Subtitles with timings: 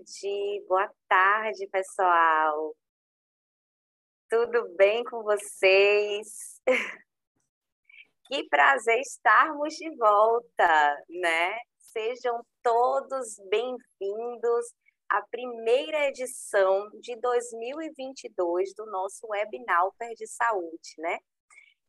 [0.00, 2.74] Boa tarde, boa tarde, pessoal.
[4.30, 6.60] Tudo bem com vocês?
[8.26, 11.58] Que prazer estarmos de volta, né?
[11.78, 14.66] Sejam todos bem-vindos
[15.08, 21.18] à primeira edição de 2022 do nosso webinar de Saúde, né?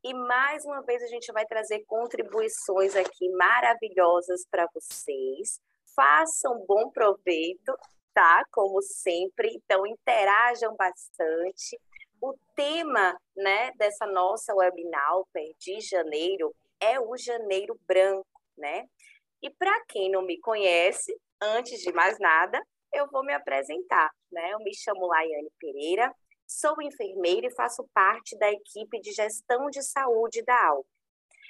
[0.04, 5.62] E mais uma vez a gente vai trazer contribuições aqui maravilhosas para vocês.
[5.96, 7.72] Façam bom proveito,
[8.14, 8.44] tá?
[8.52, 9.50] Como sempre.
[9.56, 11.80] Então, interajam bastante.
[12.22, 15.24] O tema né, dessa nossa webinar
[15.60, 18.88] de janeiro é o janeiro branco, né?
[19.42, 22.62] E para quem não me conhece, antes de mais nada,
[22.94, 24.52] eu vou me apresentar, né?
[24.52, 26.14] Eu me chamo Laiane Pereira,
[26.46, 30.86] sou enfermeira e faço parte da equipe de gestão de saúde da ALP.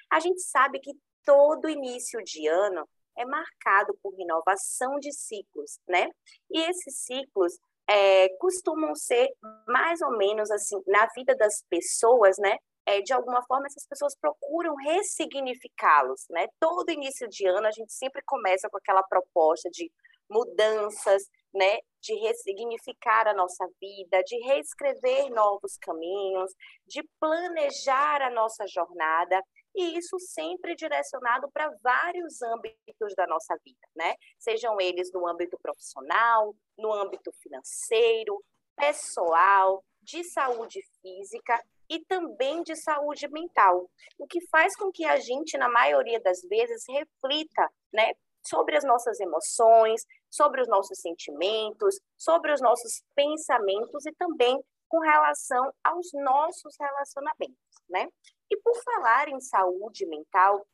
[0.09, 0.93] A gente sabe que
[1.25, 6.07] todo início de ano é marcado por renovação de ciclos, né?
[6.49, 7.57] E esses ciclos
[7.89, 9.29] é, costumam ser
[9.67, 12.57] mais ou menos assim na vida das pessoas, né?
[12.85, 16.47] É, de alguma forma essas pessoas procuram ressignificá-los, né?
[16.59, 19.91] Todo início de ano a gente sempre começa com aquela proposta de
[20.29, 21.77] mudanças, né?
[22.01, 26.51] De ressignificar a nossa vida, de reescrever novos caminhos,
[26.87, 29.41] de planejar a nossa jornada
[29.75, 34.15] e isso sempre direcionado para vários âmbitos da nossa vida, né?
[34.37, 38.43] Sejam eles no âmbito profissional, no âmbito financeiro,
[38.75, 45.17] pessoal, de saúde física e também de saúde mental, o que faz com que a
[45.17, 48.13] gente, na maioria das vezes, reflita, né,
[48.43, 54.99] sobre as nossas emoções, sobre os nossos sentimentos, sobre os nossos pensamentos e também com
[54.99, 57.55] relação aos nossos relacionamentos,
[57.91, 58.07] né?
[58.49, 60.65] E por falar em saúde mental,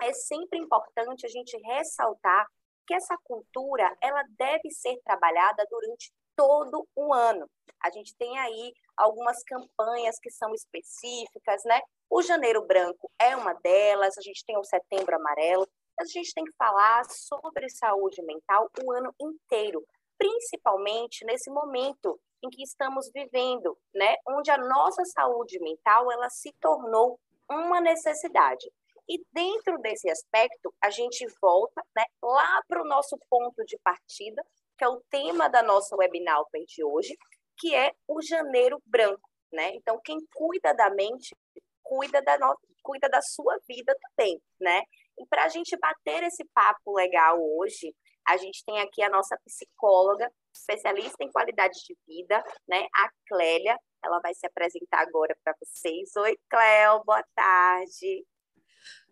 [0.00, 2.46] é sempre importante a gente ressaltar
[2.86, 7.48] que essa cultura ela deve ser trabalhada durante todo o ano.
[7.82, 11.80] A gente tem aí algumas campanhas que são específicas, né?
[12.10, 16.44] O Janeiro Branco é uma delas, a gente tem o Setembro Amarelo, a gente tem
[16.44, 19.84] que falar sobre saúde mental o ano inteiro,
[20.18, 24.16] principalmente nesse momento em que estamos vivendo, né?
[24.28, 27.18] Onde a nossa saúde mental ela se tornou
[27.50, 28.70] uma necessidade.
[29.08, 34.42] E dentro desse aspecto, a gente volta né, lá para o nosso ponto de partida,
[34.78, 37.16] que é o tema da nossa webinar de hoje,
[37.58, 39.28] que é o janeiro branco.
[39.52, 39.74] Né?
[39.74, 41.36] Então, quem cuida da mente,
[41.82, 42.58] cuida da, no...
[42.82, 44.40] cuida da sua vida também.
[44.58, 44.82] Né?
[45.18, 47.94] E para a gente bater esse papo legal hoje,
[48.26, 52.86] a gente tem aqui a nossa psicóloga, especialista em qualidade de vida, né?
[52.94, 53.76] A Clélia.
[54.04, 56.14] Ela vai se apresentar agora para vocês.
[56.16, 58.24] Oi, Cléo, boa tarde.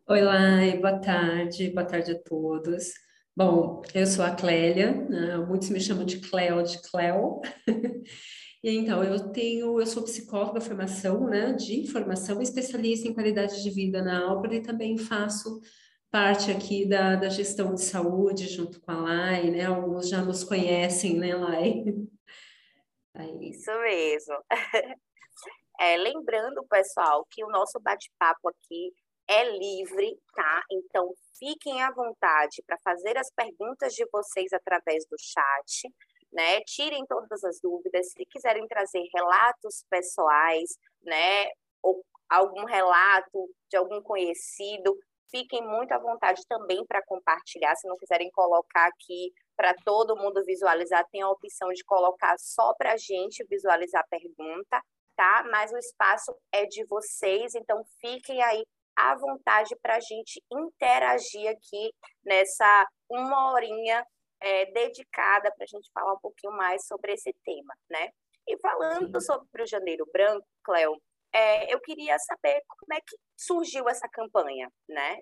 [0.09, 2.93] Oi, Lai, boa tarde, boa tarde a todos.
[3.35, 5.37] Bom, eu sou a Clélia, né?
[5.39, 7.41] muitos me chamam de Cléo, de Cléo.
[8.65, 13.71] E então, eu tenho, eu sou psicóloga, formação, né, de formação, especialista em qualidade de
[13.71, 15.61] vida na Álvaro e também faço
[16.13, 19.65] parte aqui da, da gestão de saúde junto com a Lai, né?
[19.65, 21.85] Alguns já nos conhecem, né, Lai?
[23.17, 23.51] Aí.
[23.51, 24.37] Isso mesmo.
[25.81, 28.95] É, lembrando, pessoal, que o nosso bate-papo aqui
[29.27, 30.63] é livre, tá?
[30.71, 35.93] Então, fiquem à vontade para fazer as perguntas de vocês através do chat,
[36.33, 36.61] né?
[36.61, 38.13] Tirem todas as dúvidas.
[38.13, 41.47] Se quiserem trazer relatos pessoais, né?
[41.83, 44.97] Ou algum relato de algum conhecido,
[45.33, 47.75] fiquem muito à vontade também para compartilhar.
[47.75, 52.75] Se não quiserem colocar aqui para todo mundo visualizar, tem a opção de colocar só
[52.75, 54.81] para a gente visualizar a pergunta,
[55.17, 55.45] tá?
[55.51, 61.51] Mas o espaço é de vocês, então fiquem aí à vontade para a gente interagir
[61.51, 61.93] aqui
[62.25, 64.07] nessa uma horinha
[64.41, 68.11] é, dedicada para a gente falar um pouquinho mais sobre esse tema, né?
[68.47, 69.27] E falando Sim.
[69.27, 71.01] sobre o Janeiro Branco, Cleo,
[71.35, 75.19] é, eu queria saber como é que surgiu essa campanha, né?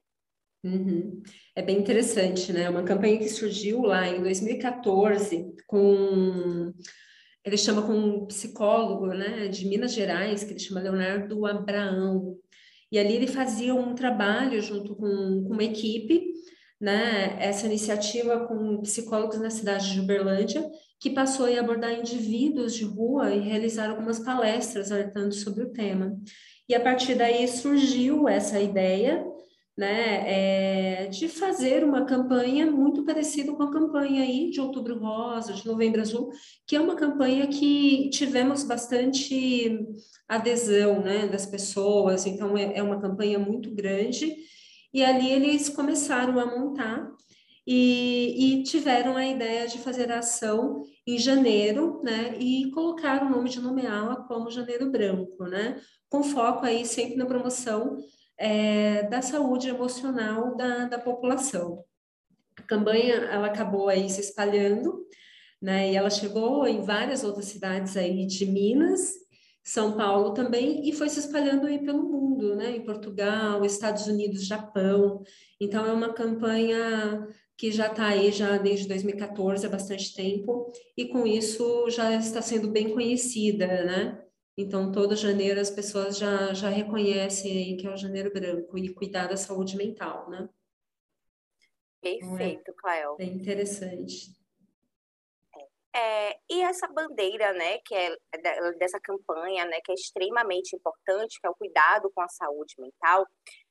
[0.63, 1.23] Uhum.
[1.57, 2.69] É bem interessante, né?
[2.69, 6.73] Uma campanha que surgiu lá em 2014 com
[7.45, 12.37] ele chama com um psicólogo, né, de Minas Gerais, que ele chama Leonardo Abraão.
[12.93, 16.35] E ali ele fazia um trabalho junto com, com uma equipe,
[16.81, 20.69] né, essa iniciativa com psicólogos na cidade de Uberlândia,
[21.01, 26.17] que passou a abordar indivíduos de rua e realizar algumas palestras alertando sobre o tema.
[26.69, 29.27] E a partir daí surgiu essa ideia
[29.77, 35.55] né, é, de fazer uma campanha muito parecida com a campanha aí de Outubro Rosa,
[35.55, 36.31] de Novembro Azul,
[36.67, 39.81] que é uma campanha que tivemos bastante
[40.29, 44.37] adesão, né, das pessoas, então é, é uma campanha muito grande,
[44.93, 47.11] e ali eles começaram a montar
[47.73, 53.31] e, e, tiveram a ideia de fazer a ação em janeiro, né, e colocar o
[53.31, 57.97] nome de nomeá-la como Janeiro Branco, né, com foco aí sempre na promoção
[58.37, 61.85] é, da saúde emocional da, da população.
[62.57, 65.07] A campanha, ela acabou aí se espalhando,
[65.63, 69.13] né, e ela chegou em várias outras cidades aí de Minas,
[69.63, 74.45] São Paulo também, e foi se espalhando aí pelo mundo, né, em Portugal, Estados Unidos,
[74.45, 75.23] Japão.
[75.61, 77.29] Então, é uma campanha
[77.61, 82.41] que já está aí já desde 2014, há bastante tempo, e com isso já está
[82.41, 84.27] sendo bem conhecida, né?
[84.57, 88.95] Então, todo janeiro as pessoas já, já reconhecem aí que é o janeiro branco e
[88.95, 90.49] cuidar da saúde mental, né?
[92.01, 93.17] Perfeito, Cléo.
[93.21, 94.33] É interessante.
[95.95, 98.17] É, e essa bandeira, né, que é
[98.79, 103.27] dessa campanha, né, que é extremamente importante, que é o cuidado com a saúde mental,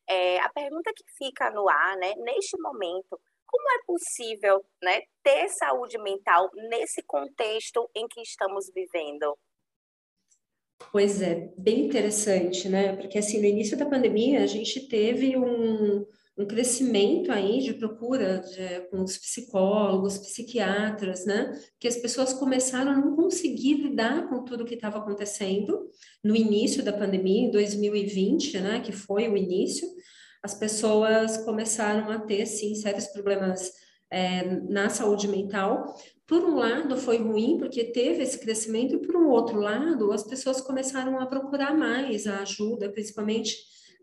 [0.07, 5.49] é, a pergunta que fica no ar, né, neste momento, como é possível né, ter
[5.49, 9.37] saúde mental nesse contexto em que estamos vivendo?
[10.91, 12.95] Pois é, bem interessante, né?
[12.95, 16.05] Porque assim, no início da pandemia, a gente teve um,
[16.37, 21.51] um crescimento aí de procura de, com os psicólogos, psiquiatras, né?
[21.79, 25.89] Que as pessoas começaram a não conseguir lidar com tudo que estava acontecendo
[26.23, 28.79] no início da pandemia, em 2020, né?
[28.79, 29.87] Que foi o início
[30.44, 33.71] as pessoas começaram a ter, sim, sérios problemas
[34.12, 35.95] é, na saúde mental.
[36.25, 40.24] Por um lado, foi ruim, porque teve esse crescimento, e por um outro lado, as
[40.24, 43.56] pessoas começaram a procurar mais a ajuda, principalmente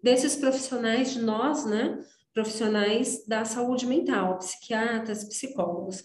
[0.03, 1.99] desses profissionais de nós, né?
[2.35, 6.05] Profissionais da saúde mental, psiquiatras, psicólogos.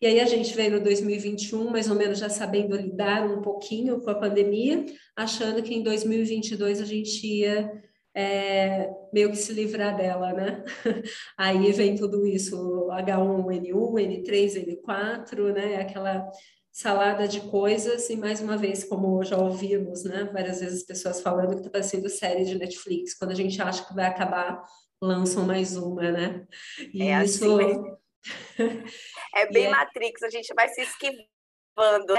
[0.00, 4.00] E aí a gente veio no 2021, mais ou menos já sabendo lidar um pouquinho
[4.00, 4.84] com a pandemia,
[5.16, 7.70] achando que em 2022 a gente ia
[8.14, 10.64] é, meio que se livrar dela, né?
[11.36, 15.76] Aí vem tudo isso, H1N1, N3, N4, né?
[15.76, 16.30] Aquela
[16.70, 20.30] salada de coisas, e mais uma vez, como já ouvimos, né?
[20.32, 23.94] Várias vezes pessoas falando que está parecendo série de Netflix, quando a gente acha que
[23.94, 24.62] vai acabar,
[25.00, 26.46] lançam mais uma, né?
[26.92, 27.58] E é isso...
[27.58, 27.82] assim.
[29.36, 29.68] É bem é...
[29.68, 32.14] Matrix, a gente vai se esquivando.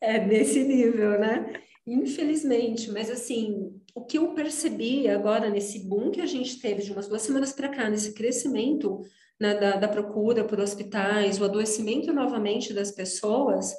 [0.00, 1.62] É nesse nível, né?
[1.86, 6.90] Infelizmente, mas assim, o que eu percebi agora nesse boom que a gente teve de
[6.90, 9.00] umas duas semanas para cá, nesse crescimento
[9.38, 13.72] né, da, da, procura por hospitais, o adoecimento novamente das pessoas,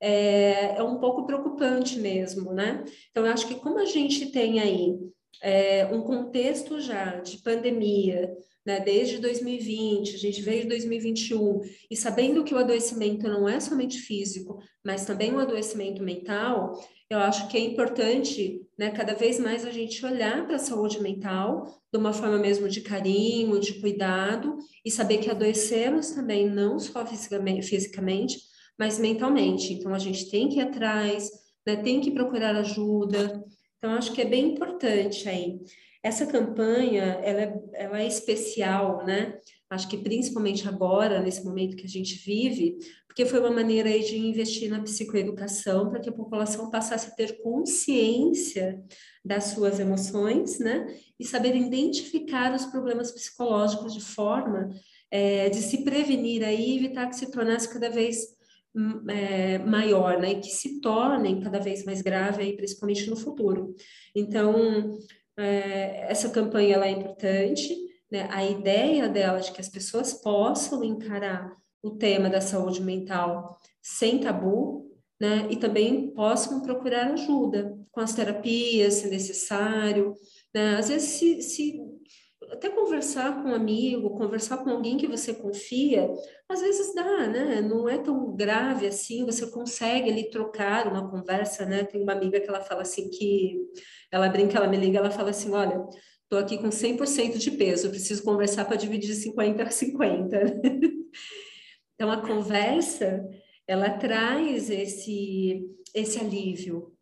[0.00, 2.84] é, é, um pouco preocupante mesmo, né?
[3.10, 4.96] Então, eu acho que como a gente tem aí
[5.42, 8.32] é, um contexto já de pandemia,
[8.64, 11.60] né, desde 2020, a gente veio de 2021,
[11.90, 16.78] e sabendo que o adoecimento não é somente físico, mas também um adoecimento mental,
[17.08, 21.02] eu acho que é importante, né, cada vez mais a gente olhar para a saúde
[21.02, 26.78] mental de uma forma mesmo de carinho, de cuidado, e saber que adoecemos também não
[26.78, 28.38] só fisicamente,
[28.78, 29.72] mas mentalmente.
[29.72, 31.28] Então, a gente tem que ir atrás,
[31.66, 33.44] né, tem que procurar ajuda.
[33.78, 35.58] Então, acho que é bem importante aí.
[36.02, 39.38] Essa campanha, ela é, ela é especial, né?
[39.68, 44.16] Acho que principalmente agora, nesse momento que a gente vive, porque foi uma maneira de
[44.16, 48.82] investir na psicoeducação para que a população passasse a ter consciência
[49.24, 50.86] das suas emoções, né?
[51.18, 54.70] E saber identificar os problemas psicológicos de forma
[55.10, 58.28] é, de se prevenir aí evitar que se tornasse cada vez
[58.74, 60.32] hum, é, maior, né?
[60.32, 63.74] E que se tornem cada vez mais grave aí, principalmente no futuro.
[64.14, 64.98] Então,
[65.38, 67.76] é, essa campanha ela é importante,
[68.10, 68.28] né?
[68.30, 74.18] A ideia dela de que as pessoas possam encarar o tema da saúde mental sem
[74.18, 75.46] tabu, né?
[75.50, 80.14] E também possam procurar ajuda com as terapias, se necessário,
[80.54, 80.76] né?
[80.76, 81.80] Às vezes, se, se
[82.52, 86.10] até conversar com um amigo, conversar com alguém que você confia,
[86.48, 87.60] às vezes dá, né?
[87.60, 91.84] Não é tão grave assim, você consegue ali trocar uma conversa, né?
[91.84, 93.56] Tem uma amiga que ela fala assim que
[94.10, 95.86] ela brinca, ela me liga, ela fala assim: olha,
[96.24, 100.60] estou aqui com 100% de peso, preciso conversar para dividir 50 a 50.
[101.94, 103.28] então, a conversa,
[103.66, 105.64] ela traz esse,
[105.94, 106.92] esse alívio,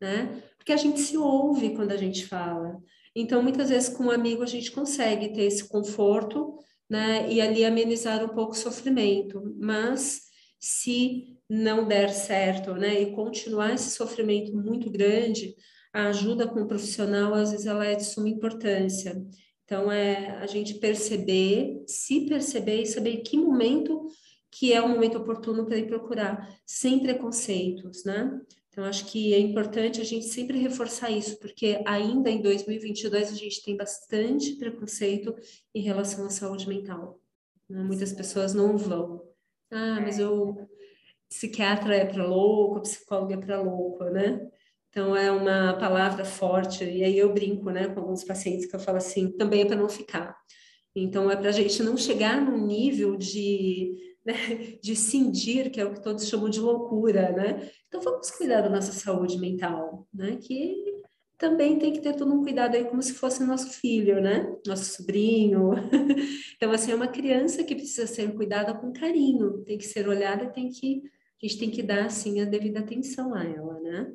[0.00, 0.42] né?
[0.56, 2.78] Porque a gente se ouve quando a gente fala.
[3.20, 6.56] Então, muitas vezes, com um amigo, a gente consegue ter esse conforto,
[6.88, 7.28] né?
[7.28, 9.42] E ali amenizar um pouco o sofrimento.
[9.58, 10.22] Mas,
[10.60, 13.02] se não der certo, né?
[13.02, 15.52] E continuar esse sofrimento muito grande,
[15.92, 19.20] a ajuda com o profissional, às vezes, ela é de suma importância.
[19.64, 24.06] Então, é a gente perceber, se perceber e saber que momento
[24.50, 28.40] que é o momento oportuno para ir procurar, sem preconceitos, né?
[28.78, 33.34] Então, acho que é importante a gente sempre reforçar isso, porque ainda em 2022 a
[33.34, 35.34] gente tem bastante preconceito
[35.74, 37.20] em relação à saúde mental.
[37.68, 37.82] Né?
[37.82, 39.24] Muitas pessoas não vão.
[39.68, 40.70] Ah, mas eu
[41.28, 44.48] psiquiatra é para louco, psicólogo é para louco, né?
[44.90, 48.80] Então é uma palavra forte e aí eu brinco, né, com alguns pacientes que eu
[48.80, 50.36] falo assim, também é para não ficar.
[50.94, 55.84] Então é para a gente não chegar num nível de né, de cindir, que é
[55.86, 57.70] o que todos chamam de loucura, né?
[57.86, 60.36] Então vamos cuidar da nossa saúde mental, né?
[60.36, 60.84] Que
[61.38, 64.54] também tem que ter todo um cuidado aí como se fosse nosso filho, né?
[64.66, 65.70] Nosso sobrinho.
[66.56, 70.50] Então assim é uma criança que precisa ser cuidada com carinho, tem que ser olhada,
[70.50, 71.04] tem que
[71.40, 74.12] a gente tem que dar assim a devida atenção a ela, né?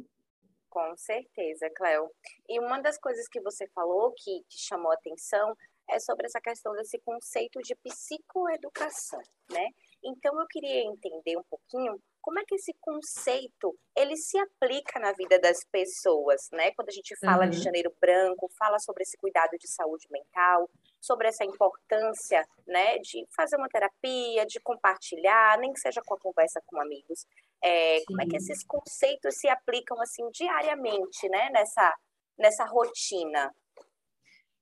[0.70, 2.12] Com certeza, Cléo.
[2.50, 5.56] E uma das coisas que você falou que chamou a atenção
[5.90, 9.70] é sobre essa questão desse conceito de psicoeducação, né?
[10.04, 15.12] Então eu queria entender um pouquinho como é que esse conceito ele se aplica na
[15.12, 16.72] vida das pessoas, né?
[16.72, 17.50] Quando a gente fala uhum.
[17.50, 20.70] de janeiro branco, fala sobre esse cuidado de saúde mental,
[21.02, 26.20] sobre essa importância, né, de fazer uma terapia, de compartilhar, nem que seja com a
[26.20, 27.26] conversa com amigos.
[27.62, 31.96] É, como é que esses conceitos se aplicam assim diariamente, né, nessa
[32.38, 33.54] nessa rotina?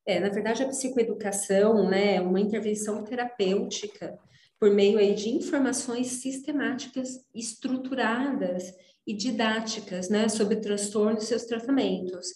[0.06, 4.20] É, na verdade, a psicoeducação, né, é uma intervenção terapêutica
[4.62, 8.72] por meio aí de informações sistemáticas, estruturadas
[9.08, 12.28] e didáticas, né, sobre transtornos e seus tratamentos,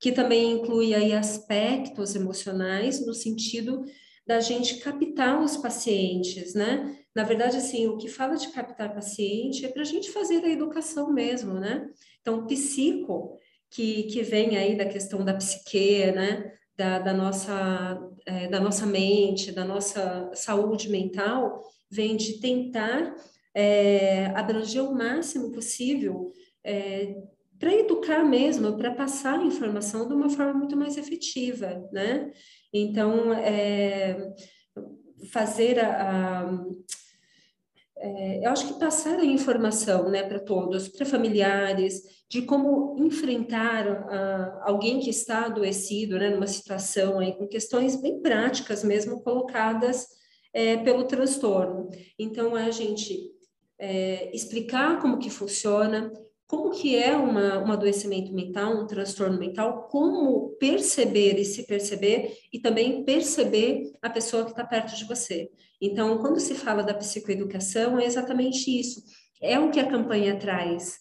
[0.00, 3.84] que também inclui aí aspectos emocionais no sentido
[4.26, 6.98] da gente captar os pacientes, né?
[7.14, 10.50] Na verdade, assim, o que fala de captar paciente é para a gente fazer a
[10.50, 11.88] educação mesmo, né?
[12.20, 13.38] Então, psico,
[13.70, 16.52] que, que vem aí da questão da psique, né?
[16.76, 23.14] Da, da, nossa, é, da nossa mente, da nossa saúde mental, vem de tentar
[23.54, 26.30] é, abranger o máximo possível
[26.62, 27.16] é,
[27.58, 32.30] para educar mesmo, para passar a informação de uma forma muito mais efetiva, né?
[32.72, 34.34] Então, é,
[35.32, 36.64] fazer a, a
[38.00, 44.06] é, eu acho que passar a informação né, para todos, para familiares, de como enfrentar
[44.62, 50.06] alguém que está adoecido, né, numa situação aí, com questões bem práticas mesmo colocadas
[50.52, 51.88] é, pelo transtorno.
[52.18, 53.30] Então, a gente
[53.78, 56.12] é, explicar como que funciona,
[56.48, 62.38] como que é uma, um adoecimento mental, um transtorno mental, como perceber e se perceber
[62.50, 65.50] e também perceber a pessoa que está perto de você.
[65.78, 69.02] Então, quando se fala da psicoeducação, é exatamente isso.
[69.42, 70.98] É o que a campanha traz,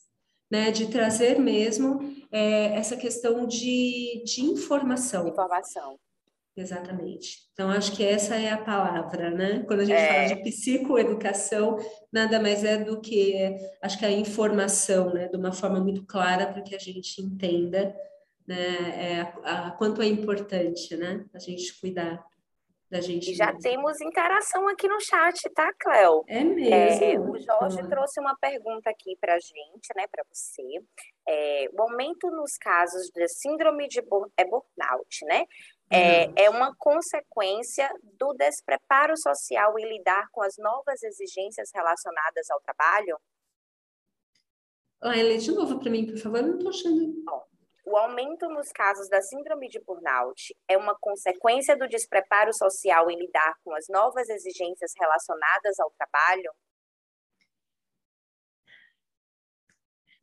[0.52, 0.70] né?
[0.70, 2.00] De trazer mesmo
[2.30, 5.30] é, essa questão de, de informação.
[5.30, 5.98] Informação.
[6.58, 7.38] Exatamente.
[7.54, 9.64] Então, acho que essa é a palavra, né?
[9.68, 10.08] Quando a gente é.
[10.08, 11.78] fala de psicoeducação,
[12.12, 15.28] nada mais é do que, acho que a informação, né?
[15.28, 17.96] De uma forma muito clara para que a gente entenda,
[18.48, 18.56] né?
[18.58, 21.24] É, a, a, quanto é importante, né?
[21.32, 22.26] A gente cuidar
[22.90, 23.32] da gente.
[23.32, 23.62] E já mesmo.
[23.62, 26.24] temos interação aqui no chat, tá, Cléo?
[26.28, 27.04] É mesmo.
[27.04, 27.88] É, o Jorge ah.
[27.88, 30.64] trouxe uma pergunta aqui para a gente, né, para você.
[31.28, 34.00] É, o aumento nos casos de síndrome de
[34.38, 35.44] é burnout, né?
[35.90, 37.90] É, é uma consequência
[38.20, 43.18] do despreparo social em lidar com as novas exigências relacionadas ao trabalho?
[45.00, 47.24] Ah, lê de novo para mim, por favor, eu não estou achando.
[47.24, 47.44] Bom,
[47.88, 53.18] o aumento nos casos da síndrome de burnout é uma consequência do despreparo social em
[53.18, 56.52] lidar com as novas exigências relacionadas ao trabalho?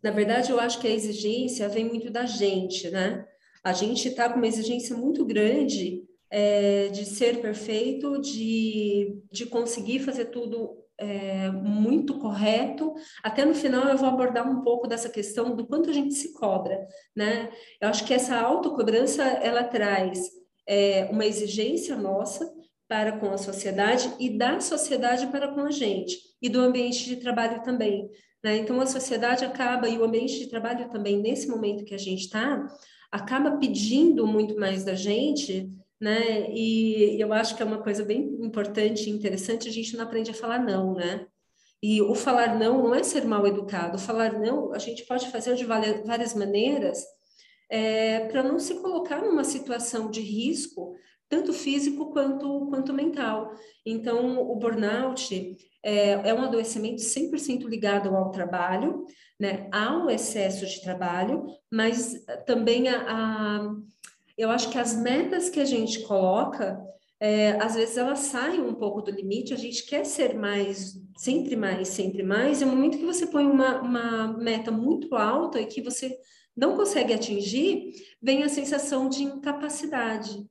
[0.02, 3.26] Na verdade, eu acho que a exigência vem muito da gente, né?
[3.62, 10.00] A gente está com uma exigência muito grande é, de ser perfeito, de, de conseguir
[10.00, 12.94] fazer tudo é, muito correto.
[13.22, 16.32] Até no final eu vou abordar um pouco dessa questão do quanto a gente se
[16.32, 17.50] cobra, né?
[17.80, 20.30] Eu acho que essa autocobrança ela traz
[20.66, 22.52] é, uma exigência nossa
[22.88, 27.16] para com a sociedade e da sociedade para com a gente e do ambiente de
[27.16, 28.08] trabalho também.
[28.42, 28.58] Né?
[28.58, 32.24] Então a sociedade acaba e o ambiente de trabalho também nesse momento que a gente
[32.24, 32.66] está
[33.10, 35.70] acaba pedindo muito mais da gente,
[36.04, 36.50] né?
[36.50, 40.30] E eu acho que é uma coisa bem importante e interessante, a gente não aprende
[40.30, 41.26] a falar não, né?
[41.82, 45.30] E o falar não não é ser mal educado, o falar não a gente pode
[45.30, 47.02] fazer de várias maneiras
[47.70, 50.94] é, para não se colocar numa situação de risco,
[51.26, 53.54] tanto físico quanto, quanto mental.
[53.84, 59.06] Então, o burnout é, é um adoecimento 100% ligado ao trabalho,
[59.40, 63.74] né, ao excesso de trabalho, mas também a, a
[64.36, 66.82] eu acho que as metas que a gente coloca,
[67.20, 71.56] é, às vezes elas saem um pouco do limite, a gente quer ser mais sempre
[71.56, 75.66] mais, sempre mais, é o momento que você põe uma, uma meta muito alta e
[75.66, 76.18] que você
[76.56, 80.44] não consegue atingir, vem a sensação de incapacidade.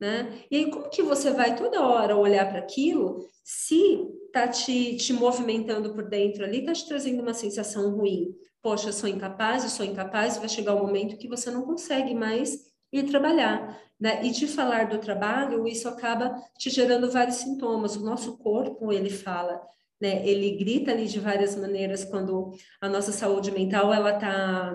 [0.00, 0.44] Né?
[0.50, 5.12] E aí, como que você vai toda hora olhar para aquilo se está te, te
[5.12, 8.34] movimentando por dentro ali, está te trazendo uma sensação ruim?
[8.62, 12.14] Poxa, eu sou incapaz, eu sou incapaz, vai chegar um momento que você não consegue
[12.14, 13.80] mais ir trabalhar.
[13.98, 14.24] Né?
[14.24, 17.96] E de falar do trabalho, isso acaba te gerando vários sintomas.
[17.96, 19.60] O nosso corpo, ele fala,
[20.00, 20.26] né?
[20.26, 24.74] ele grita ali de várias maneiras quando a nossa saúde mental ela está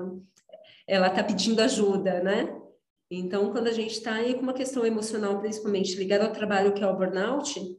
[0.85, 2.59] ela tá pedindo ajuda, né?
[3.09, 6.83] Então, quando a gente está aí com uma questão emocional, principalmente ligada ao trabalho, que
[6.83, 7.77] é o burnout,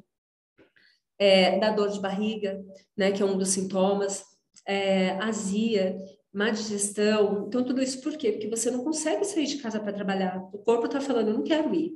[1.19, 2.63] é, da dor de barriga,
[2.97, 4.25] né, que é um dos sintomas,
[4.67, 5.97] é, azia,
[6.35, 7.47] má digestão.
[7.47, 8.33] Então, tudo isso por quê?
[8.33, 10.37] Porque você não consegue sair de casa para trabalhar.
[10.53, 11.95] O corpo está falando, eu não quero ir.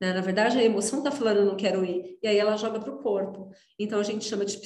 [0.00, 0.12] Né?
[0.12, 2.16] Na verdade, a emoção está falando, eu não quero ir.
[2.22, 3.50] E aí ela joga para o corpo.
[3.78, 4.56] Então, a gente chama de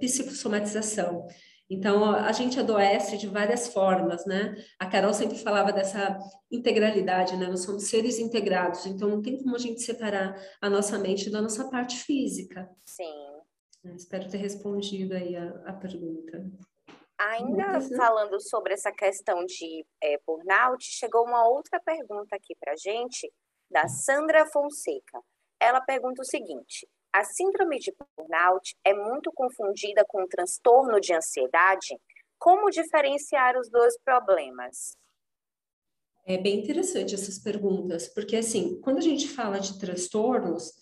[0.00, 1.26] psicossomatização.
[1.68, 4.54] Então, a gente adoece de várias formas, né?
[4.78, 6.18] A Carol sempre falava dessa
[6.50, 7.46] integralidade, né?
[7.46, 11.40] Nós somos seres integrados, então não tem como a gente separar a nossa mente da
[11.40, 12.68] nossa parte física.
[12.84, 13.94] Sim.
[13.96, 16.44] Espero ter respondido aí a, a pergunta.
[17.30, 17.96] Ainda né?
[17.96, 23.32] falando sobre essa questão de é, burnout, chegou uma outra pergunta aqui para gente,
[23.70, 25.20] da Sandra Fonseca.
[25.60, 31.14] Ela pergunta o seguinte: a síndrome de burnout é muito confundida com o transtorno de
[31.14, 31.96] ansiedade.
[32.38, 34.96] Como diferenciar os dois problemas?
[36.26, 40.72] É bem interessante essas perguntas, porque assim, quando a gente fala de transtornos,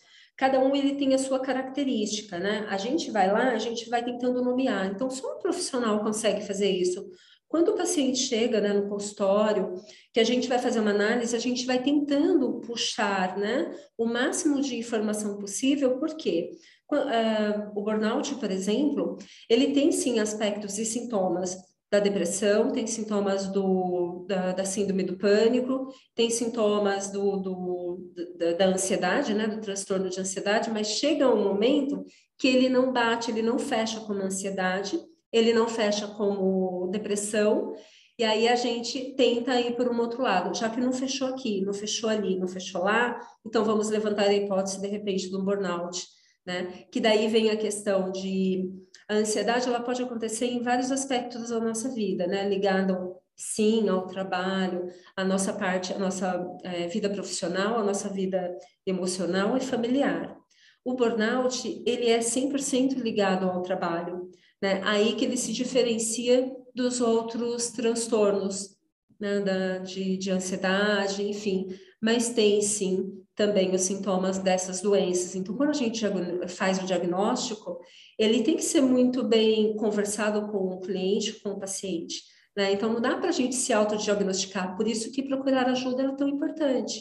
[0.40, 2.66] cada um ele tem a sua característica, né?
[2.70, 4.86] A gente vai lá, a gente vai tentando nomear.
[4.86, 7.10] Então, só um profissional consegue fazer isso.
[7.46, 9.74] Quando o paciente chega né, no consultório,
[10.14, 14.62] que a gente vai fazer uma análise, a gente vai tentando puxar né, o máximo
[14.62, 16.52] de informação possível, porque
[16.90, 21.54] uh, o burnout, por exemplo, ele tem sim aspectos e sintomas
[21.90, 28.52] da depressão, tem sintomas do, da, da síndrome do pânico, tem sintomas do, do da,
[28.52, 32.04] da, ansiedade, né, do transtorno de ansiedade, mas chega um momento
[32.38, 35.00] que ele não bate, ele não fecha como ansiedade,
[35.32, 37.74] ele não fecha como depressão,
[38.16, 41.64] e aí a gente tenta ir por um outro lado, já que não fechou aqui,
[41.64, 46.06] não fechou ali, não fechou lá, então vamos levantar a hipótese, de repente, do burnout,
[46.50, 46.84] né?
[46.90, 48.68] Que daí vem a questão de
[49.08, 52.48] a ansiedade, ela pode acontecer em vários aspectos da nossa vida, né?
[52.48, 54.86] Ligado, sim, ao trabalho,
[55.16, 60.36] a nossa parte, a nossa é, vida profissional, a nossa vida emocional e familiar.
[60.84, 64.28] O burnout, ele é 100% ligado ao trabalho,
[64.60, 64.80] né?
[64.84, 68.76] Aí que ele se diferencia dos outros transtornos,
[69.18, 69.40] né?
[69.40, 71.68] da, de, de ansiedade, enfim.
[72.00, 75.34] Mas tem sim também os sintomas dessas doenças.
[75.34, 76.04] Então, quando a gente
[76.46, 77.80] faz o diagnóstico,
[78.18, 82.22] ele tem que ser muito bem conversado com o cliente, com o paciente.
[82.54, 82.72] Né?
[82.72, 86.28] Então, não dá para a gente se autodiagnosticar, por isso que procurar ajuda é tão
[86.28, 87.00] importante.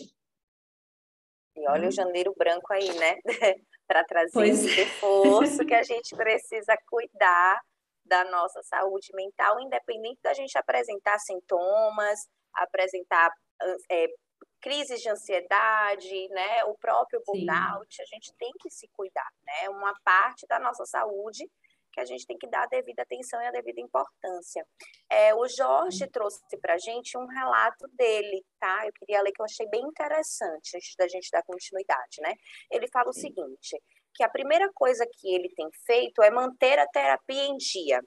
[1.58, 3.18] E olha o janeiro branco aí, né?
[3.86, 4.84] para trazer pois esse é.
[4.86, 7.60] reforço que a gente precisa cuidar
[8.06, 13.30] da nossa saúde mental, independente da gente apresentar sintomas, apresentar
[13.92, 14.08] é,
[14.62, 18.02] crises de ansiedade, né, o próprio burnout, Sim.
[18.02, 21.50] a gente tem que se cuidar, né, uma parte da nossa saúde
[21.92, 24.66] que a gente tem que dar a devida atenção e a devida importância.
[25.10, 28.86] É, o Jorge trouxe para a gente um relato dele, tá?
[28.86, 32.36] Eu queria ler que eu achei bem interessante antes da gente dar continuidade, né?
[32.72, 33.76] Ele fala o seguinte,
[34.14, 38.02] que a primeira coisa que ele tem feito é manter a terapia em dia.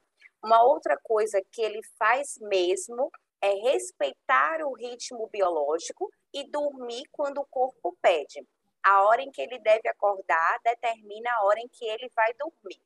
[0.45, 3.11] Uma outra coisa que ele faz mesmo
[3.43, 8.47] é respeitar o ritmo biológico e dormir quando o corpo pede.
[8.83, 12.81] A hora em que ele deve acordar determina a hora em que ele vai dormir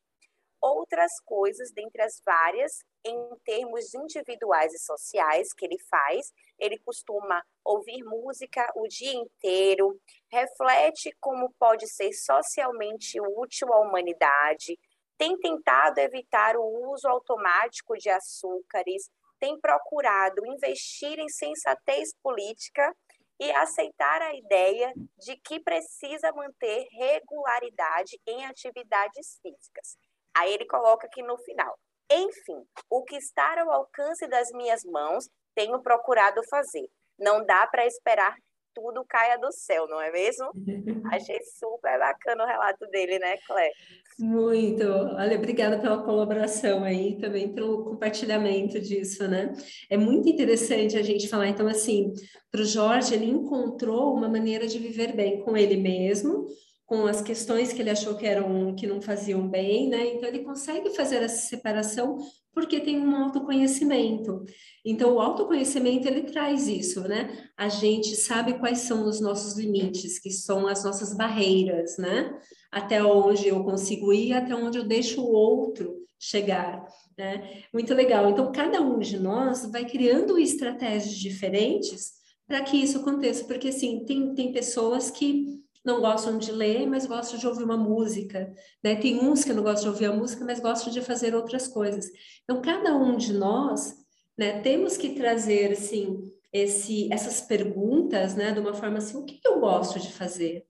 [0.61, 6.33] outras coisas, dentre as várias, em termos individuais e sociais que ele faz.
[6.59, 14.79] Ele costuma ouvir música o dia inteiro, reflete como pode ser socialmente útil à humanidade,
[15.19, 22.95] tem tentado evitar o uso automático de açúcares, tem procurado investir em sensatez política
[23.39, 29.97] e aceitar a ideia de que precisa manter regularidade em atividades físicas.
[30.37, 31.79] Aí ele coloca aqui no final.
[32.11, 36.87] Enfim, o que está ao alcance das minhas mãos, tenho procurado fazer.
[37.19, 38.37] Não dá para esperar
[38.77, 40.51] tudo caia do céu, não é mesmo?
[41.11, 43.71] Achei super bacana o relato dele, né, Clé?
[44.19, 44.83] Muito.
[44.85, 49.53] Olha, obrigada pela colaboração aí, também pelo compartilhamento disso, né?
[49.89, 52.13] É muito interessante a gente falar, então, assim,
[52.51, 56.47] para o Jorge, ele encontrou uma maneira de viver bem com ele mesmo,
[56.87, 60.15] com as questões que ele achou que eram que não faziam bem, né?
[60.15, 62.17] Então ele consegue fazer essa separação
[62.55, 64.45] porque tem um autoconhecimento.
[64.85, 67.51] Então o autoconhecimento ele traz isso, né?
[67.57, 72.39] A gente sabe quais são os nossos limites, que são as nossas barreiras, né?
[72.71, 76.87] Até onde eu consigo ir, até onde eu deixo o outro chegar,
[77.19, 77.65] né?
[77.75, 78.31] Muito legal.
[78.31, 82.13] Então cada um de nós vai criando estratégias diferentes
[82.47, 87.07] para que isso aconteça, porque assim, tem tem pessoas que não gostam de ler, mas
[87.07, 88.97] gostam de ouvir uma música, né?
[88.97, 92.07] Tem uns que não gostam de ouvir a música, mas gostam de fazer outras coisas.
[92.43, 93.95] Então, cada um de nós,
[94.37, 99.39] né, temos que trazer, assim, esse, essas perguntas, né, de uma forma assim, o que
[99.45, 100.67] eu gosto de fazer?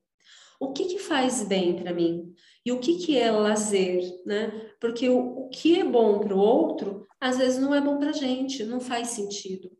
[0.61, 2.35] O que que faz bem para mim?
[2.65, 4.71] E o que que é lazer, né?
[4.79, 8.11] Porque o, o que é bom para o outro, às vezes não é bom para
[8.11, 9.71] a gente, não faz sentido.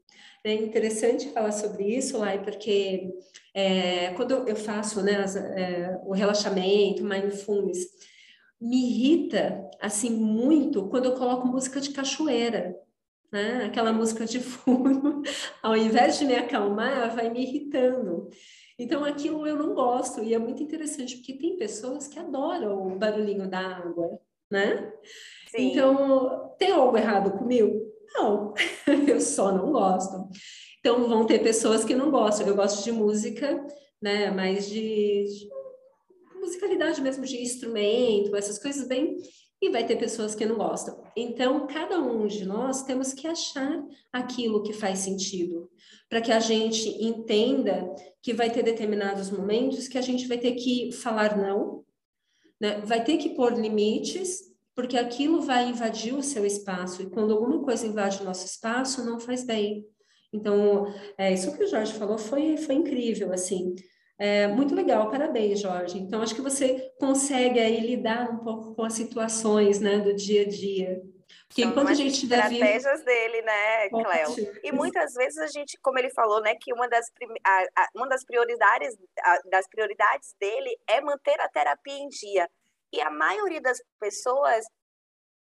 [0.47, 3.13] É interessante falar sobre isso, Lai, porque
[3.53, 7.81] é, quando eu faço né, as, é, o relaxamento, mindfulness,
[8.61, 12.77] me irrita assim muito quando eu coloco música de cachoeira,
[13.33, 13.65] né?
[13.65, 15.21] Aquela música de fundo,
[15.61, 18.29] ao invés de me acalmar, vai me irritando.
[18.79, 22.97] Então aquilo eu não gosto e é muito interessante porque tem pessoas que adoram o
[22.97, 24.93] barulhinho da água, né?
[25.49, 25.73] Sim.
[25.73, 27.96] Então tem algo errado comigo?
[28.15, 28.55] Não,
[29.07, 30.29] eu só não gosto.
[30.81, 32.47] Então, vão ter pessoas que não gostam.
[32.47, 33.65] Eu gosto de música,
[34.01, 35.49] né, mais de, de
[36.41, 39.17] musicalidade mesmo, de instrumento, essas coisas bem.
[39.61, 41.03] E vai ter pessoas que não gostam.
[41.17, 45.71] Então, cada um de nós temos que achar aquilo que faz sentido,
[46.11, 50.53] para que a gente entenda que vai ter determinados momentos que a gente vai ter
[50.53, 51.85] que falar não,
[52.61, 52.81] né?
[52.85, 54.41] vai ter que pôr limites,
[54.77, 57.03] porque aquilo vai invadir o seu espaço.
[57.03, 59.87] E quando alguma coisa invade o nosso espaço, não faz bem.
[60.31, 63.75] Então, é, isso que o Jorge falou foi, foi incrível, assim.
[64.19, 65.99] É, muito legal, parabéns, Jorge.
[65.99, 70.43] Então, acho que você consegue aí lidar um pouco com as situações, né, do dia
[70.43, 71.03] a dia.
[71.49, 74.35] Porque São enquanto a gente estratégias dele, né, Cléo?
[74.63, 77.07] E muitas vezes a gente, como ele falou, né, que uma das,
[77.45, 82.47] a, a, uma das prioridades, a, das prioridades dele é manter a terapia em dia.
[82.93, 84.65] E a maioria das pessoas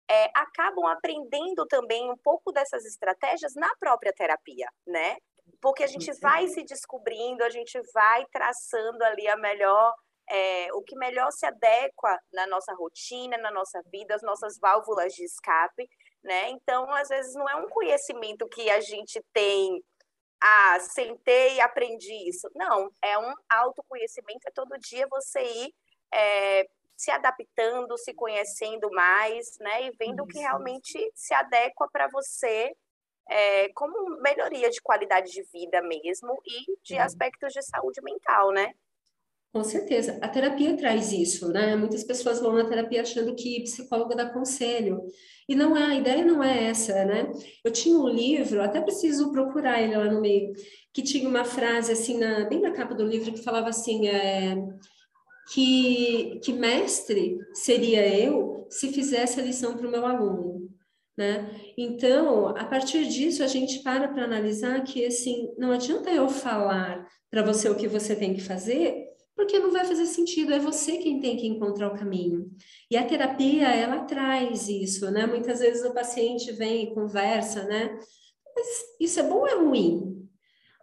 [0.09, 5.17] é, acabam aprendendo também um pouco dessas estratégias na própria terapia, né?
[5.61, 9.93] Porque a gente vai se descobrindo, a gente vai traçando ali a melhor,
[10.29, 15.13] é, o que melhor se adequa na nossa rotina, na nossa vida, as nossas válvulas
[15.13, 15.87] de escape,
[16.23, 16.49] né?
[16.49, 19.81] Então, às vezes, não é um conhecimento que a gente tem
[20.41, 22.49] ah, sentei e aprendi isso.
[22.55, 25.73] Não, é um autoconhecimento, é todo dia você ir
[26.13, 26.67] é,
[26.99, 29.87] se adaptando, se conhecendo mais, né?
[29.87, 32.75] E vendo o que realmente se adequa para você
[33.29, 37.01] é, como melhoria de qualidade de vida mesmo e de uhum.
[37.01, 38.73] aspectos de saúde mental, né?
[39.53, 40.19] Com certeza.
[40.21, 41.73] A terapia traz isso, né?
[41.73, 45.01] Muitas pessoas vão na terapia achando que psicóloga dá conselho.
[45.47, 47.31] E não é, a ideia não é essa, né?
[47.63, 50.51] Eu tinha um livro, até preciso procurar ele lá no meio,
[50.93, 54.53] que tinha uma frase assim, na, bem na capa do livro, que falava assim: é,
[55.51, 60.69] que, que mestre seria eu se fizesse a lição para o meu aluno.
[61.17, 61.51] Né?
[61.77, 67.05] Então, a partir disso, a gente para para analisar que, assim, não adianta eu falar
[67.29, 70.97] para você o que você tem que fazer, porque não vai fazer sentido, é você
[70.97, 72.49] quem tem que encontrar o caminho.
[72.89, 75.25] E a terapia, ela traz isso, né?
[75.25, 77.97] Muitas vezes o paciente vem e conversa, né?
[78.55, 78.67] Mas
[78.99, 80.29] isso é bom ou é ruim?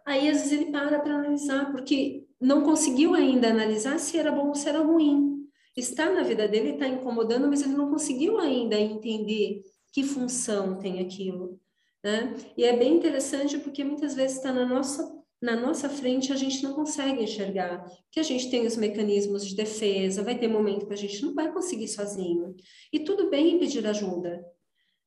[0.05, 4.49] Aí, às vezes, ele para para analisar, porque não conseguiu ainda analisar se era bom
[4.49, 5.47] ou se era ruim.
[5.75, 10.99] Está na vida dele, está incomodando, mas ele não conseguiu ainda entender que função tem
[10.99, 11.59] aquilo.
[12.03, 12.35] Né?
[12.55, 16.63] E é bem interessante porque muitas vezes está na nossa na nossa frente a gente
[16.63, 20.93] não consegue enxergar, que a gente tem os mecanismos de defesa, vai ter momento que
[20.93, 22.55] a gente não vai conseguir sozinho.
[22.91, 24.43] E tudo bem pedir ajuda.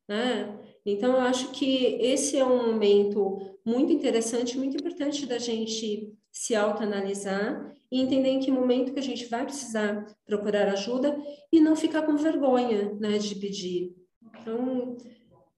[0.07, 0.57] Né?
[0.85, 6.55] Então, eu acho que esse é um momento muito interessante, muito importante da gente se
[6.55, 11.15] autoanalisar e entender em que momento que a gente vai precisar procurar ajuda
[11.51, 13.95] e não ficar com vergonha né, de pedir.
[14.39, 14.97] Então,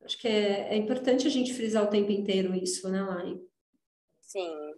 [0.03, 3.39] acho que é, é importante a gente frisar o tempo inteiro isso, né, Lai?
[4.19, 4.73] Sim.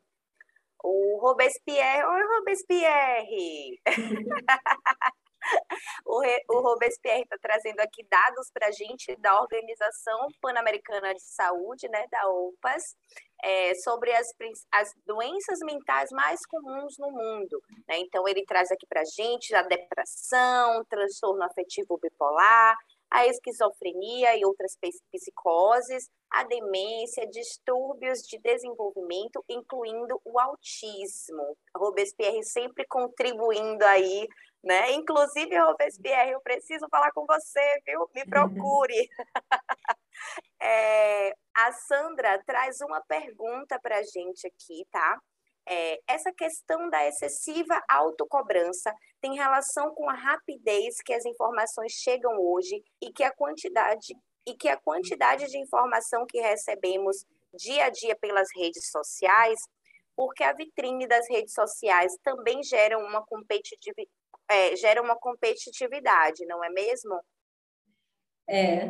[0.84, 3.79] O Robespierre, oi Robespierre!
[6.05, 11.88] o, o Robespierre está trazendo aqui dados para a gente da Organização Pan-Americana de Saúde,
[11.89, 12.95] né, da OPAS,
[13.43, 14.27] é, sobre as,
[14.71, 17.62] as doenças mentais mais comuns no mundo.
[17.88, 17.99] Né?
[17.99, 22.75] Então, ele traz aqui para a gente a depressão, transtorno afetivo bipolar,
[23.10, 24.75] a esquizofrenia e outras
[25.12, 31.55] psicoses, a demência, distúrbios de desenvolvimento, incluindo o autismo.
[31.77, 34.27] Robespierre sempre contribuindo aí
[34.65, 34.91] né?
[34.93, 38.10] Inclusive, Robespierre, eu preciso falar com você, viu?
[38.15, 39.10] Me procure.
[40.60, 45.19] é, a Sandra traz uma pergunta para a gente aqui, tá?
[45.67, 52.38] É, essa questão da excessiva autocobrança tem relação com a rapidez que as informações chegam
[52.39, 54.15] hoje e que a quantidade
[54.47, 57.25] e que a quantidade de informação que recebemos
[57.56, 59.60] dia a dia pelas redes sociais,
[60.15, 63.25] porque a vitrine das redes sociais também gera uma,
[64.49, 67.19] é, gera uma competitividade, não é mesmo?
[68.47, 68.89] É,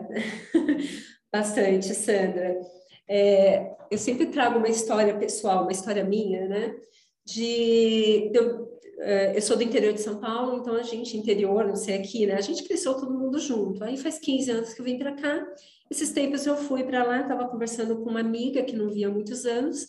[1.31, 2.59] bastante, Sandra.
[3.07, 6.75] É, eu sempre trago uma história pessoal, uma história minha, né?
[7.25, 11.65] De, de eu, é, eu sou do interior de São Paulo, então a gente, interior,
[11.65, 12.35] não sei aqui, né?
[12.35, 13.83] A gente cresceu todo mundo junto.
[13.83, 15.45] Aí faz 15 anos que eu vim para cá.
[15.89, 19.11] Esses tempos eu fui para lá, estava conversando com uma amiga que não via há
[19.11, 19.87] muitos anos.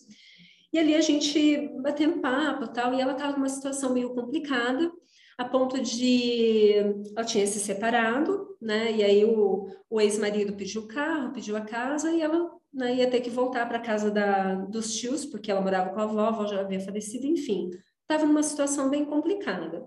[0.72, 4.92] E ali a gente batendo papo tal, e ela estava numa situação meio complicada
[5.38, 6.72] a ponto de
[7.14, 8.92] ela tinha se separado, né?
[8.92, 13.10] E aí o, o ex-marido pediu o carro, pediu a casa e ela né, ia
[13.10, 16.28] ter que voltar para casa da, dos tios, porque ela morava com a avó, a
[16.28, 17.70] avó já havia falecido, enfim,
[18.02, 19.86] estava numa situação bem complicada.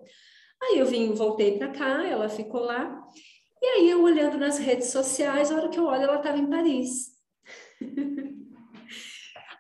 [0.62, 3.02] Aí eu vim, voltei para cá, ela ficou lá,
[3.62, 6.50] e aí eu olhando nas redes sociais, a hora que eu olho, ela estava em
[6.50, 7.10] Paris.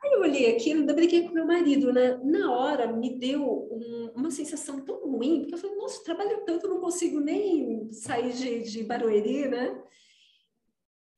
[0.10, 2.19] Aí eu olhei aquilo, ainda brinquei com meu marido, né?
[2.24, 6.67] Na hora me deu um, uma sensação tão ruim, porque eu falei, nossa, trabalho tanto,
[6.67, 9.80] não consigo nem sair de, de Barueri, né?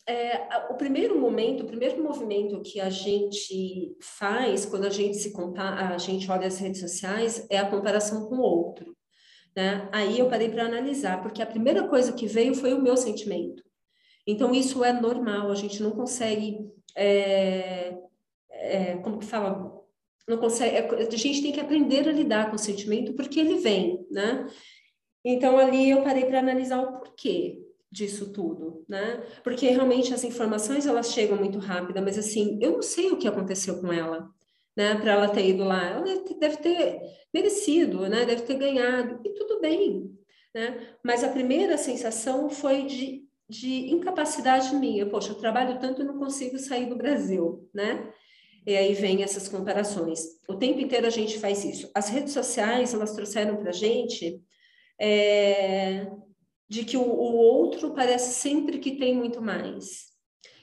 [0.07, 5.31] É, o primeiro momento, o primeiro movimento que a gente faz quando a gente se
[5.31, 8.97] compara, a gente olha as redes sociais é a comparação com o outro.
[9.55, 9.87] Né?
[9.91, 13.63] Aí eu parei para analisar, porque a primeira coisa que veio foi o meu sentimento.
[14.25, 16.59] Então isso é normal, a gente não consegue
[16.95, 17.95] é,
[18.61, 19.81] é, como que fala,
[20.27, 23.55] não consegue, é, a gente tem que aprender a lidar com o sentimento porque ele
[23.55, 24.47] vem, né?
[25.23, 27.59] Então ali eu parei para analisar o porquê
[27.91, 29.21] disso tudo, né?
[29.43, 33.27] Porque realmente as informações elas chegam muito rápida, mas assim, eu não sei o que
[33.27, 34.29] aconteceu com ela,
[34.75, 34.95] né?
[34.95, 36.03] Para ela ter ido lá, ela
[36.39, 37.01] deve ter
[37.33, 38.25] merecido, né?
[38.25, 40.09] Deve ter ganhado e tudo bem,
[40.55, 40.95] né?
[41.03, 43.21] Mas a primeira sensação foi de
[43.51, 45.05] de incapacidade minha.
[45.05, 48.11] Poxa, eu trabalho tanto e não consigo sair do Brasil, né?
[48.65, 50.21] E aí vem essas comparações.
[50.47, 51.89] O tempo inteiro a gente faz isso.
[51.95, 54.39] As redes sociais, elas trouxeram para a gente
[54.99, 56.07] é,
[56.69, 60.11] de que o, o outro parece sempre que tem muito mais.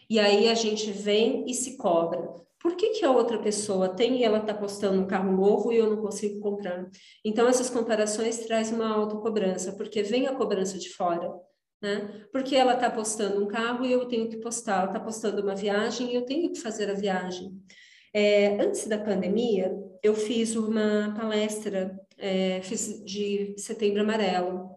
[0.09, 2.39] E aí a gente vem e se cobra.
[2.61, 5.77] Por que, que a outra pessoa tem e ela está postando um carro novo e
[5.77, 6.89] eu não consigo comprar?
[7.25, 11.33] Então, essas comparações trazem uma autocobrança, porque vem a cobrança de fora.
[11.81, 12.27] Né?
[12.33, 15.55] Porque ela está postando um carro e eu tenho que postar, ela está postando uma
[15.55, 17.53] viagem e eu tenho que fazer a viagem.
[18.13, 24.71] É, antes da pandemia, eu fiz uma palestra, é, fiz de Setembro Amarelo,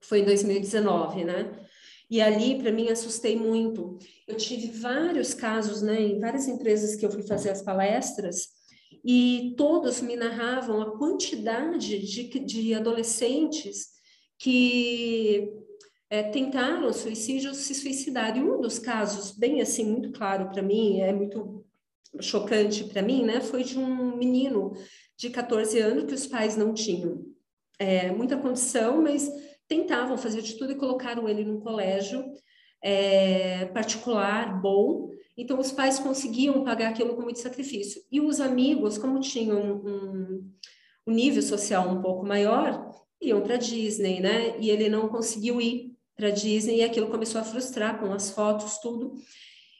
[0.00, 1.66] foi em 2019, né?
[2.10, 3.98] E ali, para mim, assustei muito.
[4.26, 8.48] Eu tive vários casos, né, em várias empresas que eu fui fazer as palestras,
[9.04, 13.88] e todos me narravam a quantidade de, de adolescentes
[14.38, 15.52] que
[16.10, 18.36] é, tentaram suicídio se suicidar.
[18.36, 21.64] E um dos casos, bem assim, muito claro para mim, é muito
[22.20, 24.72] chocante para mim, né, foi de um menino
[25.16, 27.24] de 14 anos que os pais não tinham
[27.78, 29.30] é, muita condição, mas
[29.66, 32.24] tentavam fazer de tudo e colocaram ele num colégio
[32.82, 35.10] é, particular, bom.
[35.36, 38.02] Então, os pais conseguiam pagar aquilo com muito sacrifício.
[38.10, 40.52] E os amigos, como tinham um,
[41.06, 42.90] um nível social um pouco maior,
[43.20, 44.58] iam para Disney, né?
[44.58, 48.78] E ele não conseguiu ir para Disney e aquilo começou a frustrar com as fotos,
[48.78, 49.14] tudo.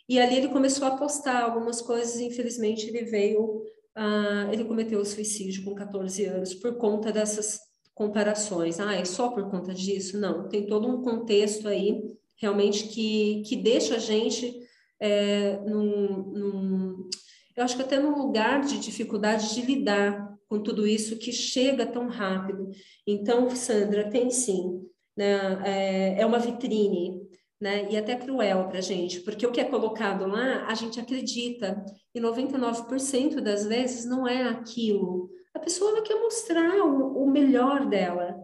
[0.09, 3.63] E ali ele começou a postar algumas coisas, infelizmente ele veio,
[3.97, 7.61] uh, ele cometeu o suicídio com 14 anos por conta dessas
[7.95, 8.81] comparações.
[8.81, 10.19] Ah, é só por conta disso?
[10.19, 12.01] Não, tem todo um contexto aí
[12.41, 14.57] realmente que, que deixa a gente
[15.01, 17.09] é, num, num,
[17.57, 21.85] eu acho que até num lugar de dificuldade de lidar com tudo isso que chega
[21.85, 22.71] tão rápido.
[23.07, 24.81] Então, Sandra, tem sim,
[25.17, 25.61] né?
[25.65, 27.28] é, é uma vitrine
[27.61, 27.89] né?
[27.91, 31.85] E até cruel para a gente, porque o que é colocado lá, a gente acredita,
[32.15, 35.31] e 99% das vezes não é aquilo.
[35.55, 38.37] A pessoa quer mostrar o, o melhor dela,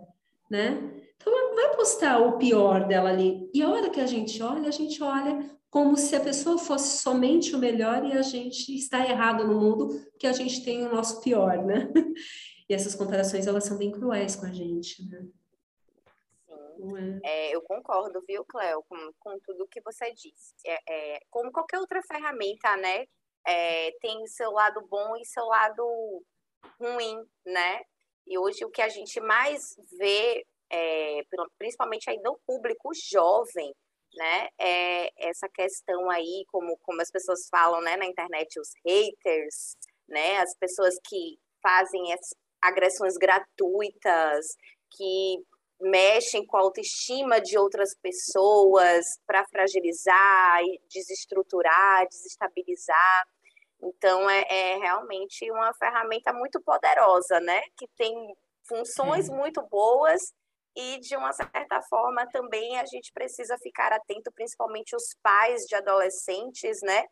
[0.50, 0.90] né?
[1.16, 3.48] Então, ela vai postar o pior dela ali.
[3.54, 6.98] E a hora que a gente olha, a gente olha como se a pessoa fosse
[7.02, 10.92] somente o melhor e a gente está errado no mundo, porque a gente tem o
[10.92, 11.90] nosso pior, né?
[12.66, 15.22] E essas comparações, elas são bem cruéis com a gente, né?
[17.22, 17.48] É.
[17.50, 20.54] É, eu concordo, viu, Cléo, com, com tudo que você disse.
[20.66, 23.04] É, é como qualquer outra ferramenta, né?
[23.46, 26.22] É, tem seu lado bom e seu lado
[26.80, 27.80] ruim, né?
[28.26, 31.20] E hoje o que a gente mais vê é,
[31.58, 33.72] principalmente aí no público jovem,
[34.16, 34.48] né?
[34.58, 39.76] É, essa questão aí, como, como as pessoas falam né, na internet, os haters,
[40.08, 40.38] né?
[40.38, 44.46] As pessoas que fazem as agressões gratuitas,
[44.90, 45.36] que
[45.84, 53.28] mexem com a autoestima de outras pessoas para fragilizar, desestruturar, desestabilizar.
[53.82, 57.60] Então, é, é, realmente uma ferramenta muito poderosa, né?
[57.76, 58.14] Que tem
[58.66, 60.32] funções muito boas
[60.74, 65.74] e, de uma certa forma, também a gente precisa ficar atento, principalmente os pais de
[65.74, 67.04] adolescentes, né?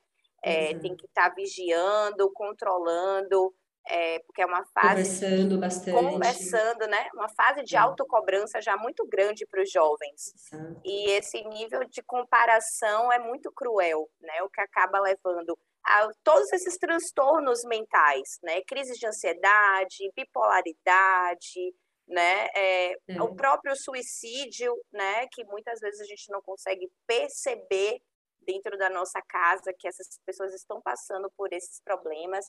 [0.44, 3.54] É, tem que estar tá vigiando, controlando,
[3.86, 7.08] é, porque é uma fase conversando bastante, conversando, né?
[7.14, 10.32] Uma fase de autocobrança já muito grande para os jovens.
[10.34, 10.80] Exato.
[10.84, 14.42] E esse nível de comparação é muito cruel, né?
[14.42, 18.62] O que acaba levando a todos esses transtornos mentais, né?
[18.62, 21.74] Crises de ansiedade, bipolaridade,
[22.06, 22.46] né?
[22.54, 23.22] É, é.
[23.22, 25.26] O próprio suicídio, né?
[25.32, 28.00] Que muitas vezes a gente não consegue perceber
[28.46, 32.46] dentro da nossa casa que essas pessoas estão passando por esses problemas.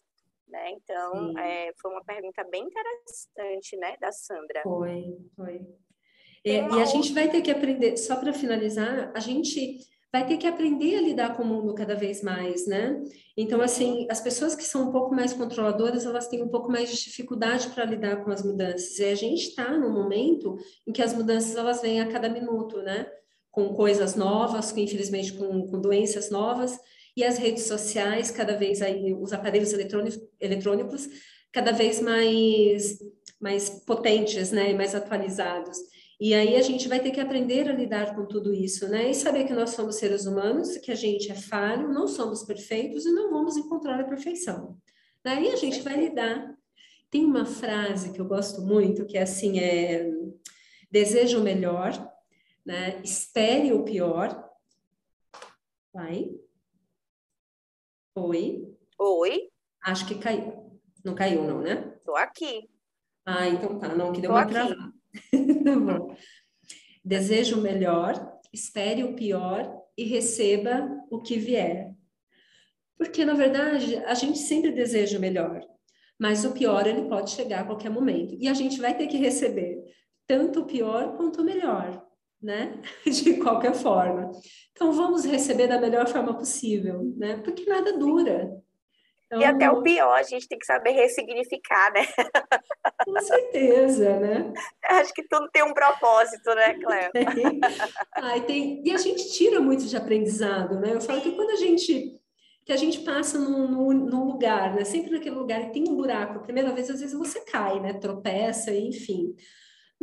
[0.53, 0.69] Né?
[0.73, 4.61] Então, é, foi uma pergunta bem interessante, né, da Sandra.
[4.61, 5.65] Foi, foi.
[6.45, 9.79] E, e a gente vai ter que aprender, só para finalizar, a gente
[10.11, 13.01] vai ter que aprender a lidar com o mundo cada vez mais, né?
[13.35, 16.87] Então, assim, as pessoas que são um pouco mais controladoras, elas têm um pouco mais
[16.91, 18.99] de dificuldade para lidar com as mudanças.
[18.99, 22.77] E a gente está no momento em que as mudanças elas vêm a cada minuto,
[22.83, 23.11] né?
[23.49, 26.79] Com coisas novas, com, infelizmente com, com doenças novas
[27.15, 29.73] e as redes sociais, cada vez aí, os aparelhos
[30.39, 31.07] eletrônicos,
[31.51, 32.97] cada vez mais,
[33.39, 35.77] mais potentes, né, mais atualizados.
[36.19, 39.09] E aí a gente vai ter que aprender a lidar com tudo isso, né?
[39.09, 43.05] E saber que nós somos seres humanos, que a gente é falho, não somos perfeitos
[43.05, 44.77] e não vamos encontrar a perfeição.
[45.23, 46.55] Daí a gente vai lidar.
[47.11, 50.09] Tem uma frase que eu gosto muito, que é assim, é
[50.89, 51.91] deseja o melhor,
[52.65, 53.01] né?
[53.03, 54.49] Espere o pior.
[55.93, 56.29] Vai.
[58.15, 58.77] Oi.
[58.99, 59.49] Oi.
[59.83, 60.79] Acho que caiu.
[61.03, 61.97] Não caiu, não, né?
[62.05, 62.69] Tô aqui.
[63.25, 63.95] Ah, então tá.
[63.95, 64.93] Não, que deu Tô uma travada.
[65.63, 66.15] tá bom.
[67.03, 68.13] Desejo o melhor,
[68.53, 71.93] espere o pior e receba o que vier.
[72.97, 75.59] Porque, na verdade, a gente sempre deseja o melhor,
[76.19, 78.35] mas o pior ele pode chegar a qualquer momento.
[78.39, 79.83] E a gente vai ter que receber
[80.27, 82.05] tanto o pior quanto o melhor
[82.43, 82.79] né?
[83.05, 84.31] De qualquer forma.
[84.71, 87.37] Então, vamos receber da melhor forma possível, né?
[87.37, 88.51] Porque nada dura.
[89.27, 92.05] Então, e até o pior, a gente tem que saber ressignificar, né?
[93.05, 94.53] Com certeza, né?
[94.83, 97.11] Acho que tudo tem um propósito, né, Cléo?
[97.11, 97.59] Tem.
[98.15, 98.83] Ai, tem...
[98.85, 100.93] E a gente tira muito de aprendizado, né?
[100.93, 102.19] Eu falo que quando a gente
[102.65, 104.85] que a gente passa num, num, num, lugar, né?
[104.85, 106.37] Sempre naquele lugar que tem um buraco.
[106.37, 107.93] A primeira vez, às vezes, você cai, né?
[107.93, 109.35] Tropeça, enfim.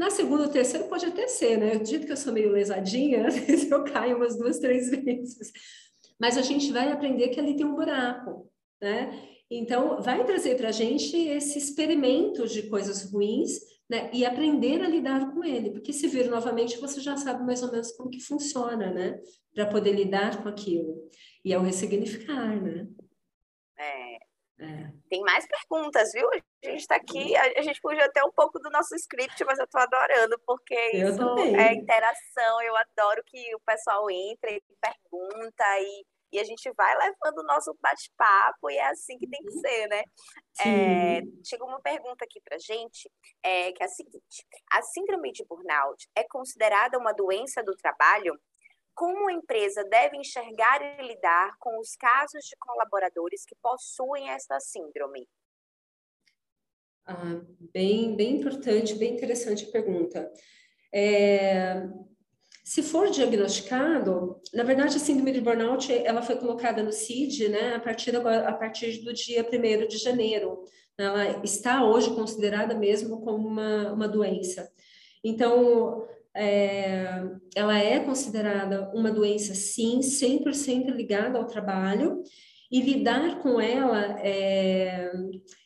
[0.00, 1.74] Na segunda ou terceira pode até ser, né?
[1.74, 5.52] Eu dito que eu sou meio lesadinha, às vezes eu caio umas duas, três vezes.
[6.18, 9.10] Mas a gente vai aprender que ali tem um buraco, né?
[9.50, 13.60] Então, vai trazer para a gente esse experimento de coisas ruins,
[13.90, 14.08] né?
[14.14, 17.70] E aprender a lidar com ele, porque se vir novamente, você já sabe mais ou
[17.70, 19.20] menos como que funciona, né?
[19.54, 21.10] Para poder lidar com aquilo.
[21.44, 22.88] E é o ressignificar, né?
[23.78, 24.09] É,
[24.60, 24.92] é.
[25.08, 26.28] Tem mais perguntas, viu?
[26.28, 29.64] A gente está aqui, a, gente fugiu até um pouco do nosso script, mas eu
[29.64, 31.58] estou adorando, porque eu isso também.
[31.58, 32.62] é interação.
[32.62, 37.46] Eu adoro que o pessoal entre e pergunta e, e a gente vai levando o
[37.46, 39.60] nosso bate-papo e é assim que tem que uhum.
[39.60, 40.02] ser, né?
[40.60, 43.10] É, chegou uma pergunta aqui para gente,
[43.42, 48.38] é, que é a seguinte: a síndrome de burnout é considerada uma doença do trabalho?
[49.00, 54.60] Como a empresa deve enxergar e lidar com os casos de colaboradores que possuem esta
[54.60, 55.26] síndrome?
[57.06, 57.40] Ah,
[57.72, 60.30] bem, bem importante, bem interessante a pergunta.
[60.92, 61.82] É,
[62.62, 67.76] se for diagnosticado, na verdade, a síndrome de burnout ela foi colocada no CID né,
[67.76, 70.62] a, partir agora, a partir do dia 1 de janeiro.
[70.98, 74.70] Ela está hoje considerada mesmo como uma, uma doença.
[75.24, 77.22] Então, é,
[77.54, 82.22] ela é considerada uma doença, sim, 100% ligada ao trabalho,
[82.70, 85.10] e lidar com ela, é,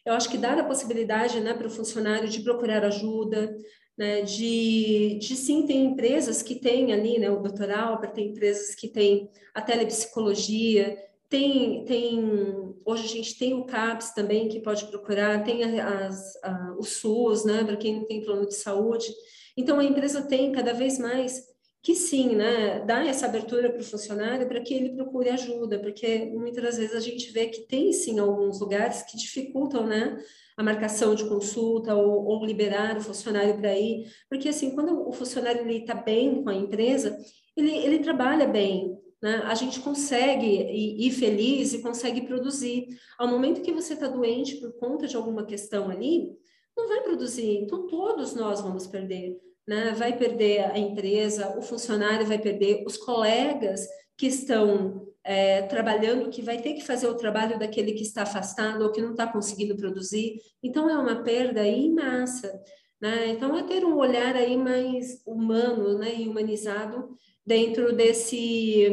[0.06, 3.54] eu acho que dá a possibilidade né, para o funcionário de procurar ajuda,
[3.96, 7.42] né, de, de sim, tem empresas que têm ali, né, o.
[7.76, 10.96] Albert, tem empresas que têm a telepsicologia,
[11.28, 16.74] tem, tem, hoje a gente tem o CAPS também que pode procurar, tem as, a,
[16.78, 19.12] o SUS, né, para quem não tem plano de saúde,
[19.56, 21.42] então, a empresa tem cada vez mais
[21.82, 26.24] que sim, né, dá essa abertura para o funcionário para que ele procure ajuda, porque
[26.34, 30.16] muitas vezes a gente vê que tem sim alguns lugares que dificultam, né,
[30.56, 35.12] a marcação de consulta ou, ou liberar o funcionário para ir, porque assim, quando o
[35.12, 37.18] funcionário está bem com a empresa,
[37.54, 39.42] ele, ele trabalha bem, né?
[39.44, 42.86] a gente consegue ir, feliz e consegue produzir.
[43.18, 46.32] Ao momento que você está doente por conta de alguma questão ali,
[46.76, 49.94] não vai produzir, então todos nós vamos perder né?
[49.96, 56.42] vai perder a empresa, o funcionário vai perder, os colegas que estão é, trabalhando, que
[56.42, 59.76] vai ter que fazer o trabalho daquele que está afastado ou que não está conseguindo
[59.76, 60.36] produzir.
[60.62, 62.62] Então, é uma perda em massa.
[63.00, 63.28] Né?
[63.28, 66.14] Então, é ter um olhar aí mais humano né?
[66.14, 68.86] e humanizado dentro desse,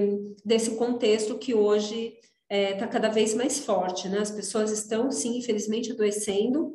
[0.44, 2.18] desse contexto que hoje
[2.50, 4.08] está é, tá cada vez mais forte.
[4.10, 4.20] Né?
[4.20, 6.74] As pessoas estão, sim, infelizmente, adoecendo,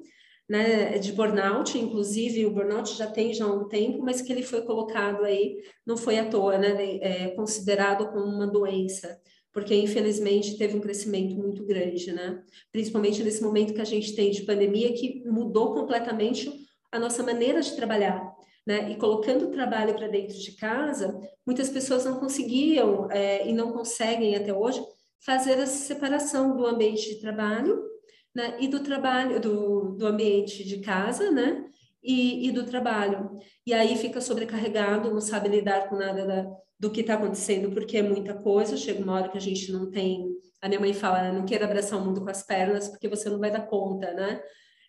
[0.48, 4.62] né, de burnout, inclusive o burnout já tem já um tempo, mas que ele foi
[4.62, 9.20] colocado aí, não foi à toa, né, é considerado como uma doença,
[9.52, 14.30] porque infelizmente teve um crescimento muito grande, né, principalmente nesse momento que a gente tem
[14.30, 16.52] de pandemia que mudou completamente
[16.92, 18.32] a nossa maneira de trabalhar,
[18.64, 23.52] né, e colocando o trabalho para dentro de casa, muitas pessoas não conseguiam é, e
[23.52, 24.80] não conseguem até hoje
[25.24, 27.95] fazer essa separação do ambiente de trabalho
[28.36, 31.64] né, e do trabalho, do, do ambiente de casa, né,
[32.04, 33.38] e, e, do trabalho.
[33.66, 36.46] E aí fica sobrecarregado, não sabe lidar com nada da,
[36.78, 38.76] do que está acontecendo, porque é muita coisa.
[38.76, 40.28] Chega uma hora que a gente não tem.
[40.60, 43.38] A minha mãe fala: não queira abraçar o mundo com as pernas, porque você não
[43.40, 44.42] vai dar conta, né?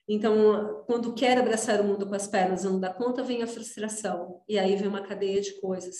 [0.08, 3.48] Então, quando quer abraçar o mundo com as pernas e não dá conta, vem a
[3.48, 4.42] frustração.
[4.48, 5.98] E aí vem uma cadeia de coisas.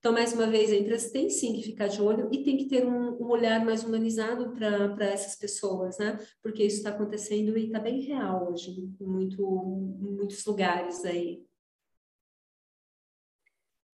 [0.00, 2.66] Então, mais uma vez, a empresa tem sim que ficar de olho e tem que
[2.66, 6.18] ter um, um olhar mais humanizado para essas pessoas, né?
[6.42, 11.44] Porque isso está acontecendo e está bem real hoje, em, muito, muitos lugares aí.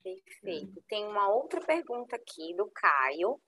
[0.00, 0.80] Perfeito.
[0.88, 3.40] Tem uma outra pergunta aqui do Caio.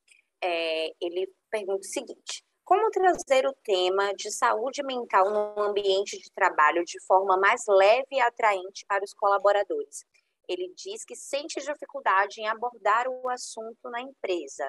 [0.43, 6.29] É, ele pergunta o seguinte: como trazer o tema de saúde mental no ambiente de
[6.33, 10.05] trabalho de forma mais leve e atraente para os colaboradores?
[10.49, 14.69] Ele diz que sente dificuldade em abordar o assunto na empresa.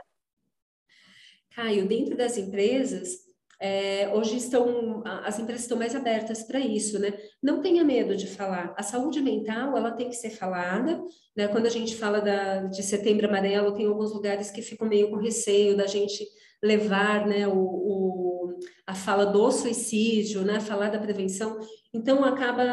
[1.55, 3.30] Caio, dentro das empresas,
[3.61, 7.13] é, hoje estão as empresas estão mais abertas para isso, né?
[7.43, 8.73] Não tenha medo de falar.
[8.77, 11.01] A saúde mental ela tem que ser falada,
[11.36, 11.47] né?
[11.49, 15.17] Quando a gente fala da, de Setembro Amarelo, tem alguns lugares que ficam meio com
[15.17, 16.25] receio da gente
[16.63, 20.59] levar, né, o, o a fala do suicídio, né?
[20.61, 21.59] Falar da prevenção.
[21.93, 22.63] Então acaba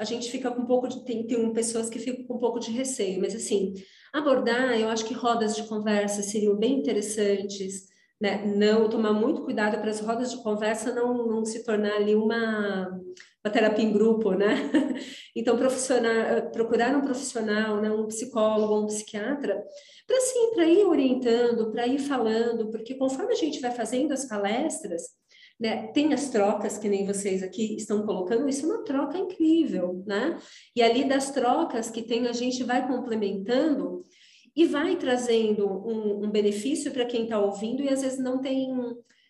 [0.00, 1.04] a gente fica com um pouco de.
[1.04, 3.74] Tem, tem pessoas que ficam com um pouco de receio, mas assim,
[4.14, 7.86] abordar, eu acho que rodas de conversa seriam bem interessantes,
[8.18, 8.46] né?
[8.46, 12.88] Não tomar muito cuidado para as rodas de conversa não, não se tornar ali uma,
[13.44, 14.70] uma terapia em grupo, né?
[15.36, 17.90] Então, profissional, procurar um profissional, né?
[17.90, 19.62] um psicólogo, um psiquiatra,
[20.06, 24.26] para sim, para ir orientando, para ir falando, porque conforme a gente vai fazendo as
[24.26, 25.02] palestras,
[25.60, 25.88] né?
[25.88, 30.38] Tem as trocas que nem vocês aqui estão colocando, isso é uma troca incrível, né?
[30.74, 34.02] E ali das trocas que tem, a gente vai complementando
[34.56, 38.74] e vai trazendo um, um benefício para quem está ouvindo e às vezes não tem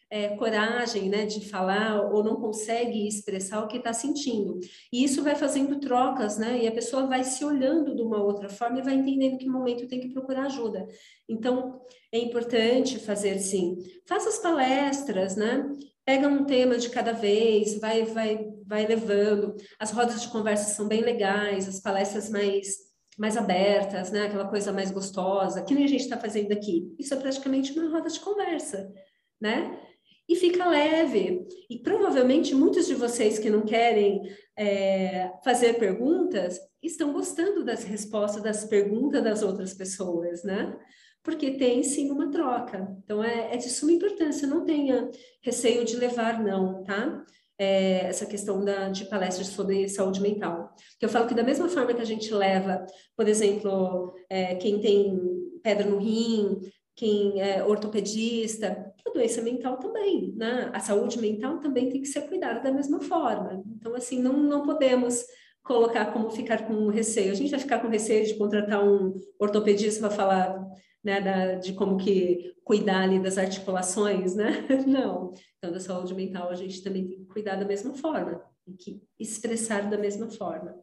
[0.08, 4.58] é, coragem né, de falar ou não consegue expressar o que está sentindo.
[4.92, 6.62] E isso vai fazendo trocas, né?
[6.62, 9.86] E a pessoa vai se olhando de uma outra forma e vai entendendo que momento
[9.86, 10.86] tem que procurar ajuda.
[11.28, 11.80] Então,
[12.12, 13.78] é importante fazer sim.
[14.06, 15.64] Faça as palestras, né?
[16.04, 19.56] Pega um tema de cada vez, vai, vai, vai levando.
[19.78, 24.22] As rodas de conversa são bem legais, as palestras mais mais abertas, né?
[24.22, 26.94] Aquela coisa mais gostosa, que nem a gente está fazendo aqui.
[26.98, 28.90] Isso é praticamente uma roda de conversa,
[29.38, 29.78] né?
[30.26, 31.46] E fica leve.
[31.68, 34.22] E provavelmente muitos de vocês que não querem
[34.56, 40.74] é, fazer perguntas estão gostando das respostas das perguntas das outras pessoas, né?
[41.22, 42.96] Porque tem sim uma troca.
[43.04, 45.10] Então, é, é de suma importância, não tenha
[45.42, 47.24] receio de levar não, tá?
[47.58, 50.74] É, essa questão da, de palestras sobre saúde mental.
[50.98, 54.80] Que eu falo que da mesma forma que a gente leva, por exemplo, é, quem
[54.80, 55.20] tem
[55.62, 56.58] pedra no rim,
[56.96, 60.70] quem é ortopedista, a doença mental também, né?
[60.72, 63.62] A saúde mental também tem que ser cuidada da mesma forma.
[63.76, 65.24] Então, assim, não, não podemos
[65.62, 67.32] colocar como ficar com receio.
[67.32, 70.70] A gente vai ficar com receio de contratar um ortopedista para falar
[71.02, 74.50] né, da, de como que cuidar ali das articulações, né?
[74.86, 75.32] Não.
[75.58, 79.02] Então, da saúde mental a gente também tem que cuidar da mesma forma, tem que
[79.18, 80.78] expressar da mesma forma.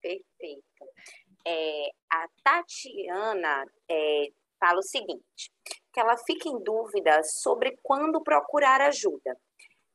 [0.00, 0.64] Perfeito.
[1.46, 4.28] É, a Tatiana é,
[4.58, 5.50] fala o seguinte,
[5.92, 9.36] que ela fica em dúvida sobre quando procurar ajuda.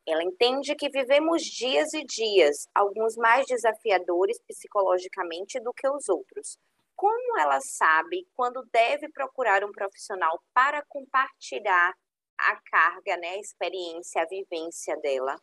[0.07, 6.59] Ela entende que vivemos dias e dias, alguns mais desafiadores psicologicamente do que os outros,
[6.95, 11.93] como ela sabe quando deve procurar um profissional para compartilhar
[12.37, 15.35] a carga, né, a experiência, a vivência dela?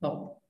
[0.00, 0.40] Bom,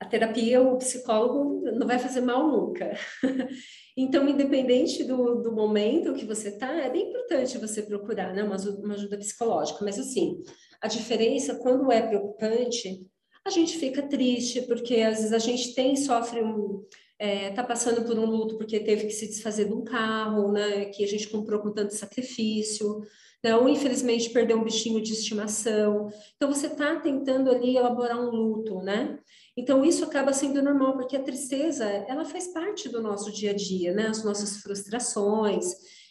[0.00, 2.92] a terapia, o psicólogo não vai fazer mal nunca.
[3.96, 8.56] Então, independente do, do momento que você está, é bem importante você procurar né, uma,
[8.56, 9.84] uma ajuda psicológica.
[9.84, 10.42] Mas, assim,
[10.80, 13.06] a diferença, quando é preocupante,
[13.44, 16.84] a gente fica triste, porque às vezes a gente tem, sofre um.
[17.18, 20.86] Está é, passando por um luto porque teve que se desfazer de um carro, né,
[20.86, 23.02] que a gente comprou com tanto sacrifício,
[23.42, 26.08] né, ou infelizmente perdeu um bichinho de estimação.
[26.34, 29.18] Então, você está tentando ali elaborar um luto, né?
[29.56, 33.54] Então, isso acaba sendo normal, porque a tristeza, ela faz parte do nosso dia a
[33.54, 34.08] dia, né?
[34.08, 35.66] As nossas frustrações.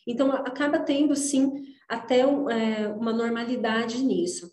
[0.07, 1.51] Então, acaba tendo, sim,
[1.89, 4.51] até é, uma normalidade nisso.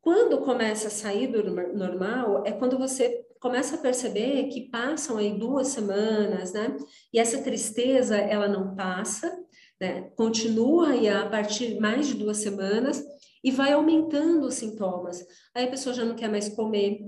[0.00, 1.42] Quando começa a sair do
[1.76, 6.76] normal, é quando você começa a perceber que passam aí duas semanas, né?
[7.12, 9.36] E essa tristeza, ela não passa,
[9.80, 10.10] né?
[10.14, 13.02] Continua aí a partir mais de duas semanas
[13.42, 15.26] e vai aumentando os sintomas.
[15.54, 17.00] Aí a pessoa já não quer mais comer,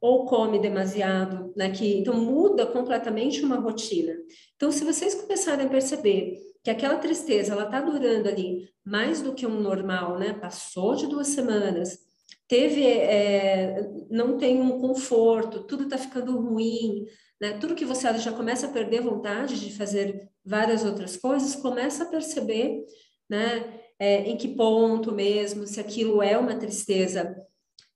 [0.00, 1.70] ou come demasiado, né?
[1.70, 4.14] Que, então muda completamente uma rotina.
[4.56, 9.34] Então, se vocês começarem a perceber que aquela tristeza ela está durando ali mais do
[9.34, 10.32] que um normal, né?
[10.32, 11.98] Passou de duas semanas,
[12.48, 17.06] teve, é, não tem um conforto, tudo está ficando ruim,
[17.40, 17.52] né?
[17.58, 22.08] Tudo que você já começa a perder vontade de fazer várias outras coisas, começa a
[22.08, 22.84] perceber,
[23.28, 23.80] né?
[23.98, 27.36] É, em que ponto mesmo, se aquilo é uma tristeza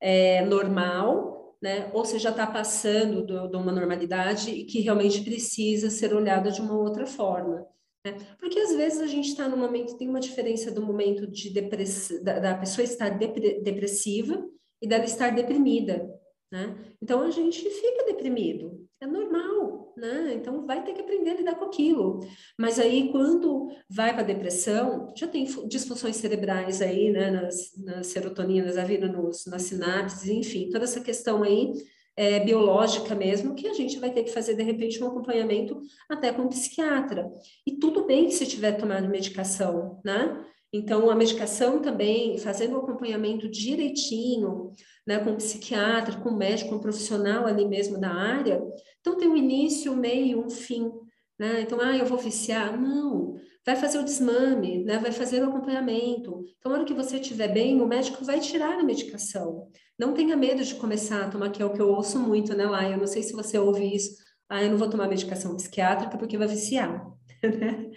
[0.01, 1.91] é, normal né?
[1.93, 6.51] Ou se já está passando do, de uma normalidade e que realmente precisa ser olhada
[6.51, 7.67] de uma outra forma.
[8.07, 8.17] Né?
[8.39, 12.23] Porque às vezes a gente está no momento, tem uma diferença do momento de depress,
[12.23, 14.47] da, da pessoa estar depressiva
[14.81, 16.09] e dela estar deprimida.
[16.53, 16.77] Né?
[17.03, 20.35] Então a gente fica deprimido, é normal, né?
[20.35, 22.21] Então vai ter que aprender a lidar com aquilo.
[22.57, 27.33] Mas aí quando vai para a depressão, já tem disfunções cerebrais aí, né?
[27.33, 31.73] Nas, nas serotoninas, a vida nos, nas sinapses, enfim, toda essa questão aí
[32.17, 36.33] é, biológica mesmo, que a gente vai ter que fazer de repente um acompanhamento até
[36.33, 37.31] com psiquiatra.
[37.67, 40.45] E tudo bem se tiver tomado medicação, né?
[40.73, 44.73] Então, a medicação também, fazendo o acompanhamento direitinho,
[45.07, 48.61] né, com um psiquiatra, com um médico, com um profissional ali mesmo da área,
[49.01, 50.91] então tem um início, um meio, um fim.
[51.39, 51.63] Né?
[51.63, 52.79] Então, ah, eu vou oficiar?
[52.79, 54.99] Não, vai fazer o desmame, né?
[54.99, 56.45] vai fazer o acompanhamento.
[56.59, 59.69] Então, na hora que você estiver bem, o médico vai tirar a medicação.
[59.99, 62.67] Não tenha medo de começar a tomar, que é o que eu ouço muito, né,
[62.67, 62.95] Laia?
[62.95, 64.17] Eu não sei se você ouve isso.
[64.49, 67.05] Ah, eu não vou tomar medicação psiquiátrica porque vai viciar.
[67.43, 67.91] Né?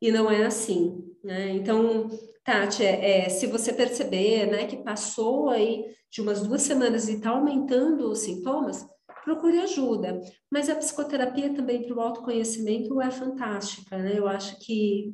[0.00, 1.04] e não é assim.
[1.22, 1.50] Né?
[1.50, 2.08] Então,
[2.44, 7.14] Tati, é, é, se você perceber né, que passou aí de umas duas semanas e
[7.14, 8.86] está aumentando os sintomas,
[9.24, 10.20] procure ajuda.
[10.50, 14.14] Mas a psicoterapia também para o autoconhecimento é fantástica, né?
[14.16, 15.12] Eu acho que,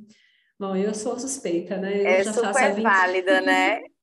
[0.58, 2.00] bom, eu sou suspeita, né?
[2.00, 2.82] Eu é super 20...
[2.84, 3.80] válida, né?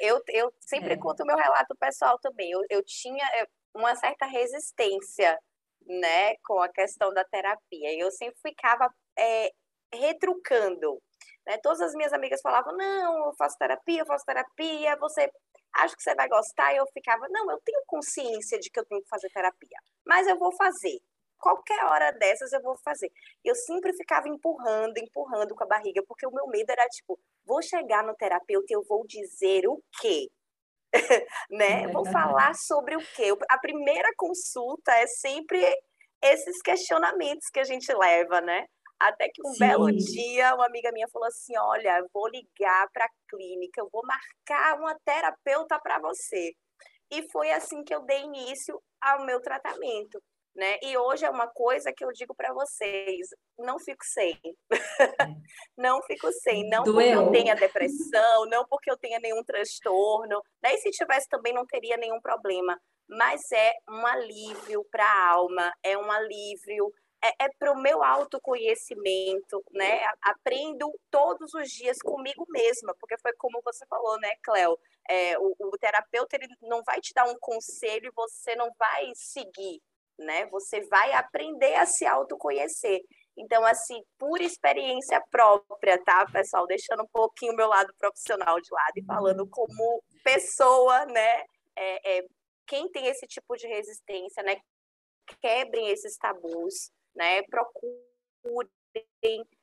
[0.00, 0.96] Eu, eu sempre é.
[0.96, 2.50] conto o meu relato pessoal também.
[2.50, 5.38] Eu, eu tinha é, uma certa resistência,
[5.86, 7.98] né, com a questão da terapia.
[7.98, 9.50] Eu sempre ficava é,
[9.92, 11.00] retrucando.
[11.46, 11.58] Né?
[11.62, 15.30] Todas as minhas amigas falavam: não, eu faço terapia, eu faço terapia, você
[15.74, 16.72] acha que você vai gostar?
[16.72, 20.26] E eu ficava: não, eu tenho consciência de que eu tenho que fazer terapia, mas
[20.26, 21.00] eu vou fazer.
[21.40, 23.10] Qualquer hora dessas eu vou fazer.
[23.42, 27.62] Eu sempre ficava empurrando, empurrando com a barriga, porque o meu medo era tipo: vou
[27.62, 30.28] chegar no terapeuta e eu vou dizer o quê?
[31.50, 31.84] né?
[31.84, 33.32] É vou falar sobre o quê?
[33.48, 35.64] A primeira consulta é sempre
[36.22, 38.66] esses questionamentos que a gente leva, né?
[38.98, 39.58] Até que um Sim.
[39.60, 44.02] belo dia, uma amiga minha falou assim: Olha, vou ligar para a clínica, eu vou
[44.04, 46.52] marcar uma terapeuta para você.
[47.10, 50.22] E foi assim que eu dei início ao meu tratamento.
[50.60, 50.76] Né?
[50.82, 54.38] E hoje é uma coisa que eu digo para vocês: não fico sem.
[54.38, 54.46] É.
[55.74, 56.68] não fico sem.
[56.68, 56.94] Não Doeu.
[56.94, 60.42] porque eu tenha depressão, não porque eu tenha nenhum transtorno.
[60.62, 60.74] Né?
[60.74, 62.78] E se tivesse também, não teria nenhum problema.
[63.08, 66.92] Mas é um alívio para a alma, é um alívio
[67.22, 70.00] é, é para o meu autoconhecimento, né?
[70.22, 74.78] Aprendo todos os dias comigo mesma, porque foi como você falou, né, Cléo?
[75.08, 79.10] É, o, o, terapeuta ele não vai te dar um conselho e você não vai
[79.14, 79.82] seguir,
[80.20, 80.46] né?
[80.46, 83.00] Você vai aprender a se autoconhecer.
[83.36, 86.66] Então, assim, por experiência própria, tá, pessoal?
[86.66, 91.44] Deixando um pouquinho o meu lado profissional de lado e falando como pessoa, né?
[91.76, 92.24] É, é,
[92.66, 94.56] quem tem esse tipo de resistência, né?
[95.40, 97.42] Quebrem esses tabus, né?
[97.44, 98.68] Procurem,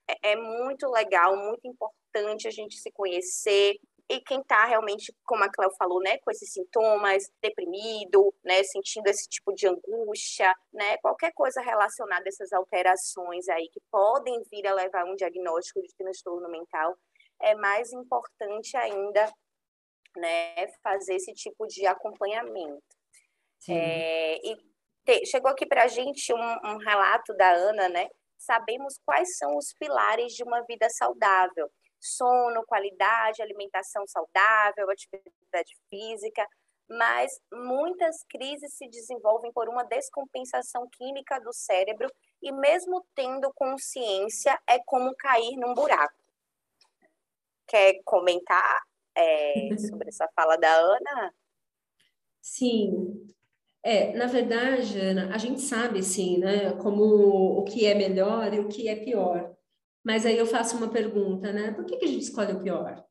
[0.07, 3.77] é, é muito legal, muito importante a gente se conhecer,
[4.09, 9.07] e quem está realmente, como a Cléo falou, né, com esses sintomas, deprimido, né, sentindo
[9.07, 14.65] esse tipo de angústia, né, qualquer coisa relacionada a essas alterações aí que podem vir
[14.65, 16.97] a levar a um diagnóstico de transtorno mental,
[17.41, 19.29] é mais importante ainda,
[20.15, 22.81] né, fazer esse tipo de acompanhamento.
[23.69, 24.55] É, e
[25.03, 28.07] te, chegou aqui para a gente um, um relato da Ana, né?
[28.37, 31.69] Sabemos quais são os pilares de uma vida saudável
[31.99, 36.47] sono, qualidade, alimentação saudável, atividade física,
[36.89, 42.09] mas muitas crises se desenvolvem por uma descompensação química do cérebro
[42.41, 46.15] e mesmo tendo consciência é como cair num buraco.
[47.67, 48.83] Quer comentar
[49.13, 51.33] é, sobre essa fala da Ana?
[52.41, 53.27] Sim.
[53.83, 58.59] É, na verdade, Ana, a gente sabe, sim, né, como o que é melhor e
[58.59, 59.56] o que é pior.
[60.07, 61.73] Mas aí eu faço uma pergunta, né?
[61.73, 63.03] Por que, que a gente escolhe o pior?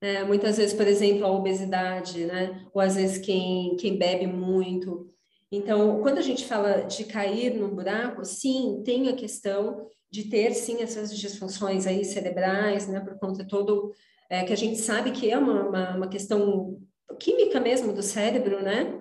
[0.00, 2.64] É, muitas vezes, por exemplo, a obesidade, né?
[2.72, 5.10] Ou às vezes quem, quem bebe muito.
[5.50, 10.54] Então, quando a gente fala de cair no buraco, sim, tem a questão de ter,
[10.54, 13.00] sim, essas disfunções aí cerebrais, né?
[13.00, 13.92] Por conta todo
[14.30, 16.80] é, que a gente sabe que é uma, uma, uma questão
[17.18, 18.97] química mesmo do cérebro, né?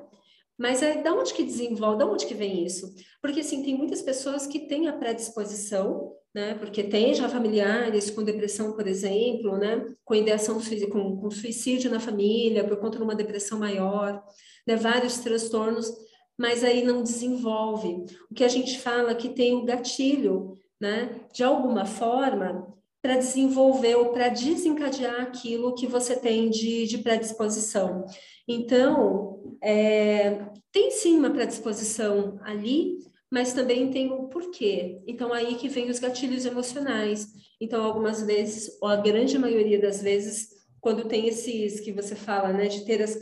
[0.58, 2.94] Mas é da onde que desenvolve, da onde que vem isso?
[3.22, 6.54] Porque assim, tem muitas pessoas que têm a predisposição né?
[6.54, 9.84] Porque tem já familiares com depressão, por exemplo, né?
[10.06, 14.24] Com ideação com, com suicídio na família por conta de uma depressão maior,
[14.68, 14.76] né?
[14.76, 15.92] Vários transtornos,
[16.38, 18.06] mas aí não desenvolve.
[18.30, 21.22] O que a gente fala que tem o gatilho, né?
[21.34, 22.72] De alguma forma
[23.08, 28.04] para desenvolver ou para desencadear aquilo que você tem de, de predisposição.
[28.46, 32.98] Então, é, tem sim uma predisposição ali,
[33.32, 35.02] mas também tem o porquê.
[35.08, 37.28] Então, aí que vem os gatilhos emocionais.
[37.62, 40.50] Então, algumas vezes, ou a grande maioria das vezes,
[40.82, 43.18] quando tem esses que você fala, né, de ter as,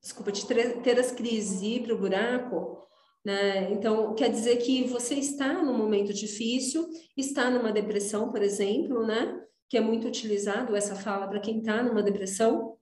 [0.00, 2.86] desculpa, de ter as crises e ir para o buraco,
[3.24, 3.70] né?
[3.72, 9.40] Então, quer dizer que você está num momento difícil, está numa depressão, por exemplo, né?
[9.68, 12.76] Que é muito utilizado essa fala para quem está numa depressão,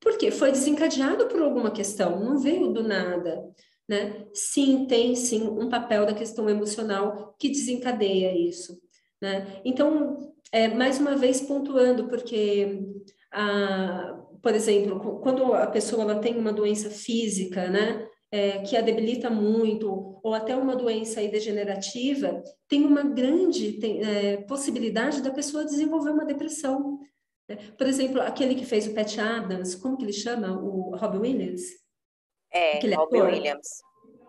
[0.00, 3.52] porque foi desencadeado por alguma questão, não veio do nada
[3.88, 4.26] né?
[4.32, 8.80] Sim, tem sim um papel da questão emocional que desencadeia isso,
[9.20, 9.60] né?
[9.64, 12.80] Então, é, mais uma vez pontuando, porque,
[13.30, 18.08] a, por exemplo, quando a pessoa ela tem uma doença física, né?
[18.34, 24.38] É, que a debilita muito, ou até uma doença degenerativa, tem uma grande tem, é,
[24.38, 26.98] possibilidade da pessoa desenvolver uma depressão.
[27.46, 27.58] Né?
[27.76, 30.58] Por exemplo, aquele que fez o Pat Adams, como que ele chama?
[30.58, 31.62] O Robbie Williams?
[32.50, 33.20] É, Robbie.
[33.20, 33.68] Williams.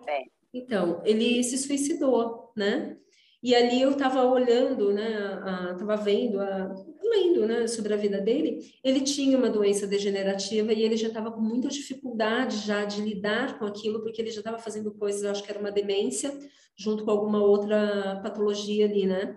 [0.07, 0.23] É.
[0.53, 2.97] Então, ele se suicidou, né?
[3.43, 6.73] E ali eu estava olhando, né, estava vendo, a,
[7.03, 8.59] lendo, né, sobre a vida dele.
[8.81, 13.59] Ele tinha uma doença degenerativa e ele já estava com muita dificuldade já de lidar
[13.59, 16.33] com aquilo, porque ele já estava fazendo coisas, acho que era uma demência,
[16.77, 19.35] junto com alguma outra patologia ali, né?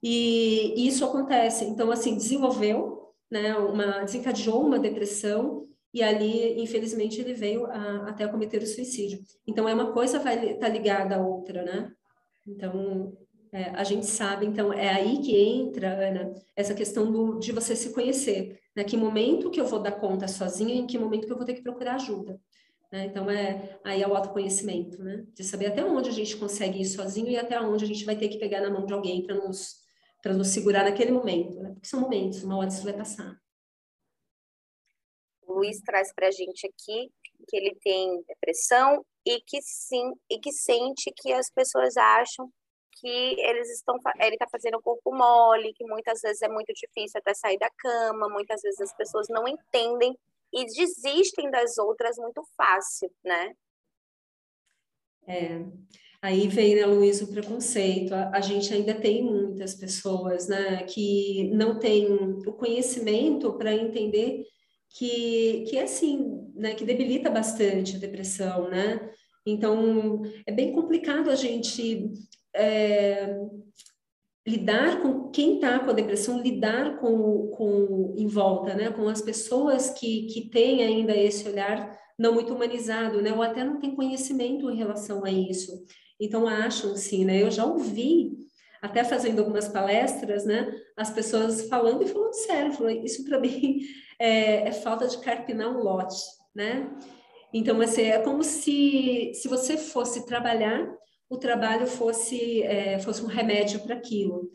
[0.00, 1.64] E, isso acontece.
[1.64, 8.26] Então, assim, desenvolveu, né, uma, desencadeou uma depressão e ali, infelizmente, ele veio a, até
[8.28, 9.18] cometer o suicídio.
[9.44, 11.92] Então, é uma coisa vai estar tá ligada à outra, né?
[12.46, 13.16] Então,
[13.52, 17.74] é, a gente sabe, então, é aí que entra, Ana, essa questão do, de você
[17.74, 18.60] se conhecer.
[18.76, 18.84] Né?
[18.84, 21.46] Que momento que eu vou dar conta sozinha e em que momento que eu vou
[21.46, 22.40] ter que procurar ajuda.
[22.92, 23.06] Né?
[23.06, 25.26] Então, é, aí é o autoconhecimento, né?
[25.34, 28.16] De saber até onde a gente consegue ir sozinho e até onde a gente vai
[28.16, 29.82] ter que pegar na mão de alguém para nos,
[30.24, 31.72] nos segurar naquele momento, né?
[31.72, 33.38] Porque são momentos, uma hora isso vai passar.
[35.46, 37.10] Luiz traz para a gente aqui
[37.46, 42.50] que ele tem depressão e que sim e que sente que as pessoas acham
[43.00, 47.18] que eles estão ele está fazendo o corpo mole, que muitas vezes é muito difícil
[47.18, 50.16] até sair da cama, muitas vezes as pessoas não entendem
[50.52, 53.54] e desistem das outras muito fácil, né?
[55.26, 55.64] É.
[56.20, 58.12] Aí vem, né, Luiz, o preconceito.
[58.12, 64.44] A, a, gente ainda tem muitas pessoas, né, que não têm o conhecimento para entender
[64.88, 69.12] que, que é assim, né, que debilita bastante a depressão, né?
[69.46, 72.10] Então, é bem complicado a gente
[72.58, 73.38] é,
[74.46, 78.90] lidar com quem está com a depressão, lidar com, com em volta, né?
[78.90, 83.32] Com as pessoas que, que têm ainda esse olhar não muito humanizado, né?
[83.32, 85.84] Ou até não tem conhecimento em relação a isso.
[86.20, 87.42] Então, acham, sim, né?
[87.42, 88.48] Eu já ouvi
[88.80, 93.80] até fazendo algumas palestras, né, as pessoas falando e falando sério, falando, isso para mim
[94.18, 96.16] é, é, falta de carpinar um lote,
[96.54, 96.90] né?
[97.52, 100.86] Então, assim, é como se, se você fosse trabalhar,
[101.28, 104.50] o trabalho fosse, é, fosse um remédio para aquilo.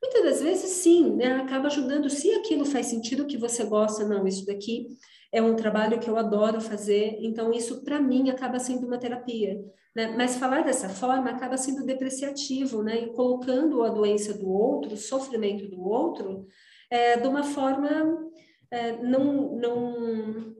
[0.00, 1.32] Muitas das vezes, sim, né?
[1.36, 2.08] acaba ajudando.
[2.08, 4.88] Se aquilo faz sentido que você gosta, não, isso daqui
[5.32, 9.60] é um trabalho que eu adoro fazer, então isso para mim acaba sendo uma terapia.
[9.94, 10.14] Né?
[10.16, 13.02] Mas falar dessa forma acaba sendo depreciativo, né?
[13.02, 16.46] E colocando a doença do outro, o sofrimento do outro,
[16.90, 18.30] é, de uma forma
[18.70, 20.54] é, não, não,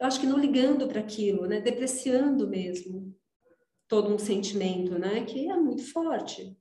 [0.00, 1.60] eu acho que não ligando para aquilo, né?
[1.60, 3.14] Depreciando mesmo
[3.88, 5.24] todo um sentimento, né?
[5.24, 6.56] Que é muito forte.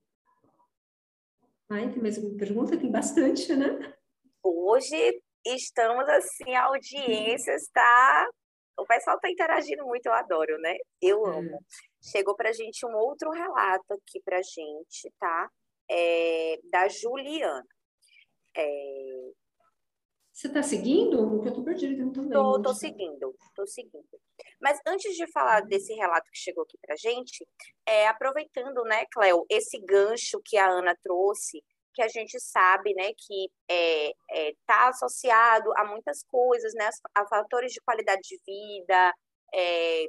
[1.70, 2.78] Ai, tem mais uma pergunta?
[2.78, 3.96] Tem bastante, né?
[4.44, 8.28] Hoje estamos assim, a audiência está.
[8.78, 10.76] O pessoal está interagindo muito, eu adoro, né?
[11.02, 11.38] Eu é.
[11.38, 11.60] amo.
[12.02, 15.50] Chegou para gente um outro relato aqui para gente, tá?
[15.90, 17.66] É, da Juliana.
[18.56, 19.32] É...
[20.34, 21.30] Você está seguindo?
[21.30, 22.28] Porque eu estou perdida, não estou.
[22.32, 24.20] Tô, tô seguindo, tô seguindo.
[24.60, 27.48] Mas antes de falar desse relato que chegou aqui para gente,
[27.86, 31.64] é, aproveitando, né, Cléo, esse gancho que a Ana trouxe
[31.94, 36.90] que a gente sabe, né, que está é, é, tá associado a muitas coisas, né,
[37.14, 39.14] a fatores de qualidade de vida,
[39.54, 40.06] é,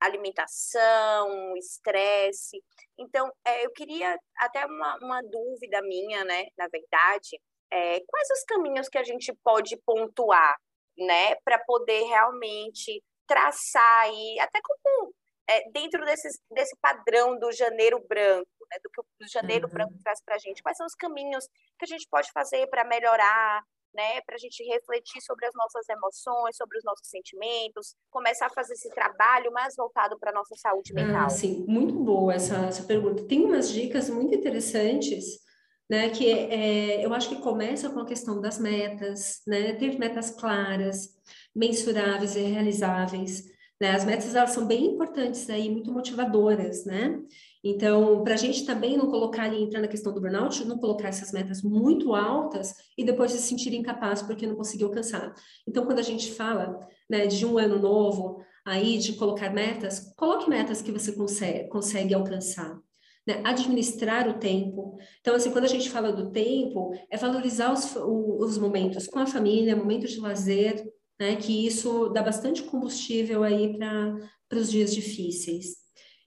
[0.00, 2.62] alimentação, estresse.
[2.98, 7.38] Então, é, eu queria até uma, uma, dúvida minha, né, na verdade,
[7.70, 10.56] é, quais os caminhos que a gente pode pontuar,
[10.96, 15.12] né, para poder realmente traçar aí, até como
[15.48, 19.72] é, dentro desse, desse padrão do janeiro branco, né, do que o janeiro uhum.
[19.72, 21.46] branco traz para a gente, quais são os caminhos
[21.78, 23.62] que a gente pode fazer para melhorar,
[23.94, 28.50] né, para a gente refletir sobre as nossas emoções, sobre os nossos sentimentos, começar a
[28.50, 31.26] fazer esse trabalho mais voltado para a nossa saúde ah, mental.
[31.26, 33.26] Ah, sim, muito boa essa, essa pergunta.
[33.26, 35.45] Tem umas dicas muito interessantes,
[35.88, 40.30] né, que é, eu acho que começa com a questão das metas, né, ter metas
[40.30, 41.10] claras,
[41.54, 43.44] mensuráveis e realizáveis,
[43.80, 43.90] né?
[43.90, 47.20] As metas elas são bem importantes aí, muito motivadoras, né?
[47.62, 51.08] Então, para a gente também não colocar e entrar na questão do burnout, não colocar
[51.08, 55.34] essas metas muito altas e depois se sentir incapaz porque não conseguiu alcançar.
[55.66, 56.78] Então, quando a gente fala
[57.08, 62.14] né, de um ano novo, aí de colocar metas, coloque metas que você consegue, consegue
[62.14, 62.78] alcançar.
[63.26, 63.40] Né?
[63.44, 64.96] Administrar o tempo.
[65.20, 69.26] Então, assim, quando a gente fala do tempo, é valorizar os, os momentos com a
[69.26, 70.84] família, momentos de lazer,
[71.18, 71.36] né?
[71.36, 75.76] Que isso dá bastante combustível aí para os dias difíceis.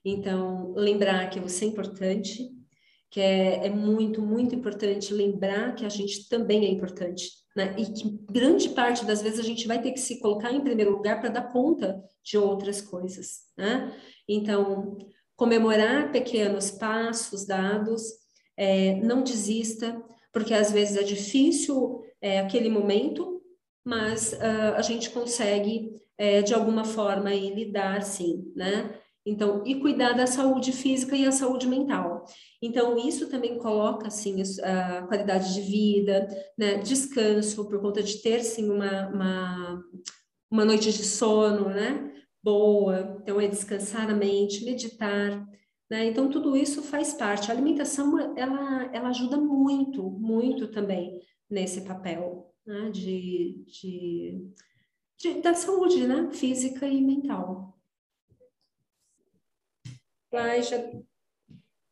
[0.04, 2.48] Então, lembrar que você é importante,
[3.10, 7.74] que é, é, muito, muito importante lembrar que a gente também é importante, né?
[7.78, 10.92] E que grande parte das vezes a gente vai ter que se colocar em primeiro
[10.92, 13.94] lugar para dar conta de outras coisas, né?
[14.28, 14.96] Então,
[15.40, 18.02] comemorar pequenos passos dados,
[18.58, 19.98] é, não desista,
[20.30, 23.40] porque às vezes é difícil é, aquele momento,
[23.82, 28.94] mas uh, a gente consegue, é, de alguma forma, lidar, sim, né?
[29.24, 32.26] Então, e cuidar da saúde física e a saúde mental.
[32.60, 36.28] Então, isso também coloca, assim, a qualidade de vida,
[36.58, 36.76] né?
[36.76, 39.84] Descanso, por conta de ter, sim, uma, uma,
[40.50, 42.10] uma noite de sono, né?
[42.42, 43.18] Boa.
[43.20, 45.46] Então, é descansar a mente, meditar,
[45.90, 46.06] né?
[46.06, 47.50] Então, tudo isso faz parte.
[47.50, 54.52] A alimentação, ela, ela ajuda muito, muito também nesse papel né, de, de,
[55.18, 57.76] de, da saúde né, física e mental.
[60.32, 60.76] Mas já...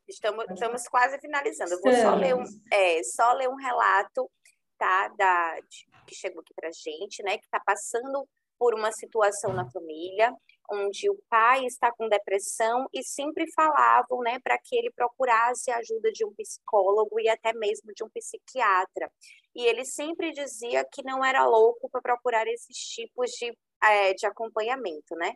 [0.07, 1.73] Estamos, estamos quase finalizando.
[1.73, 4.31] Eu vou só ler, um, é, só ler um relato
[4.77, 8.27] tá, da, de, que chegou aqui para gente, né, que está passando
[8.59, 10.35] por uma situação na família
[10.71, 15.77] onde o pai está com depressão e sempre falavam, né, para que ele procurasse a
[15.77, 19.11] ajuda de um psicólogo e até mesmo de um psiquiatra.
[19.55, 24.25] E ele sempre dizia que não era louco para procurar esses tipos de, é, de
[24.27, 25.35] acompanhamento, né?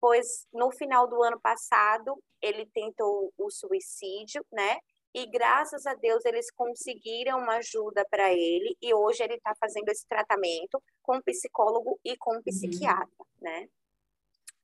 [0.00, 4.78] Pois no final do ano passado ele tentou o suicídio, né?
[5.14, 9.88] E graças a Deus eles conseguiram uma ajuda para ele e hoje ele está fazendo
[9.90, 12.42] esse tratamento com psicólogo e com uhum.
[12.42, 13.26] psiquiatra, uhum.
[13.40, 13.68] né?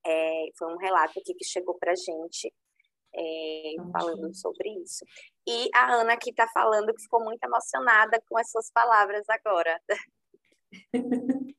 [0.06, 2.52] É, foi um relato aqui que chegou para a gente
[3.14, 5.04] é, falando sobre isso.
[5.46, 9.80] E a Ana aqui está falando que ficou muito emocionada com as suas palavras agora.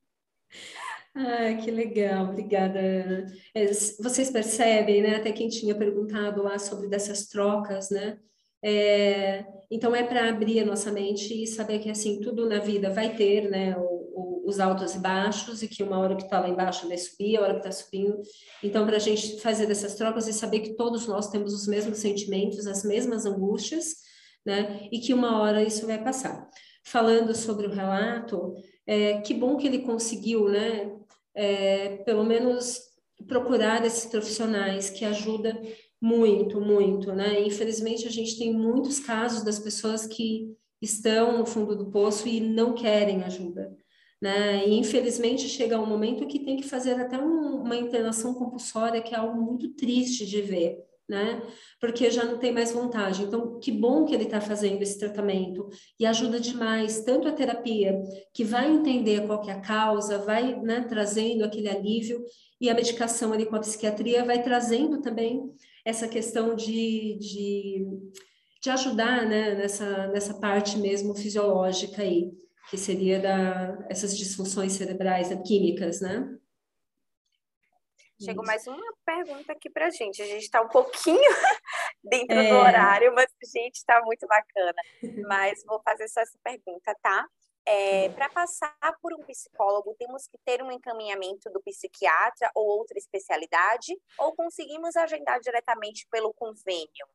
[1.16, 3.26] Ah, que legal, obrigada, Ana.
[3.54, 5.16] É, vocês percebem, né?
[5.16, 8.20] Até quem tinha perguntado lá sobre dessas trocas, né?
[8.64, 12.89] É, então é para abrir a nossa mente e saber que assim tudo na vida
[12.89, 13.78] vai ter, né?
[13.78, 16.97] O, o, os altos e baixos e que uma hora que está lá embaixo vai
[16.97, 18.20] subir, a hora que está subindo.
[18.64, 21.99] Então para a gente fazer dessas trocas e saber que todos nós temos os mesmos
[21.99, 23.95] sentimentos, as mesmas angústias,
[24.45, 24.88] né?
[24.91, 26.49] E que uma hora isso vai passar.
[26.84, 28.53] Falando sobre o relato,
[28.86, 30.91] é, que bom que ele conseguiu, né?
[31.36, 32.89] É, pelo menos
[33.28, 35.62] procurar esses profissionais que ajudam
[36.02, 37.41] muito, muito, né?
[37.41, 42.39] Infelizmente, a gente tem muitos casos das pessoas que, estão no fundo do poço e
[42.39, 43.76] não querem ajuda.
[44.22, 44.68] Né?
[44.68, 49.16] E infelizmente chega um momento que tem que fazer até um, uma internação compulsória, que
[49.16, 50.78] é algo muito triste de ver,
[51.08, 51.41] né?
[51.80, 53.24] Porque já não tem mais vontade.
[53.24, 57.97] Então, que bom que ele está fazendo esse tratamento e ajuda demais, tanto a terapia,
[58.34, 62.22] que vai entender qual que é a causa, vai né, trazendo aquele alívio,
[62.60, 65.50] e a medicação ali com a psiquiatria vai trazendo também
[65.90, 67.86] essa questão de, de,
[68.62, 72.32] de ajudar né, nessa, nessa parte mesmo fisiológica aí
[72.70, 76.38] que seria da essas disfunções cerebrais, né, químicas, né?
[78.22, 80.22] Chegou mais uma pergunta aqui para a gente.
[80.22, 81.18] A gente está um pouquinho
[82.04, 82.50] dentro é...
[82.50, 84.76] do horário, mas a gente está muito bacana.
[85.26, 87.26] Mas vou fazer só essa pergunta, tá?
[87.66, 92.97] É, para passar por um psicólogo, temos que ter um encaminhamento do psiquiatra ou outra
[92.97, 97.05] especialidade, ou conseguimos agendar diretamente pelo convênio?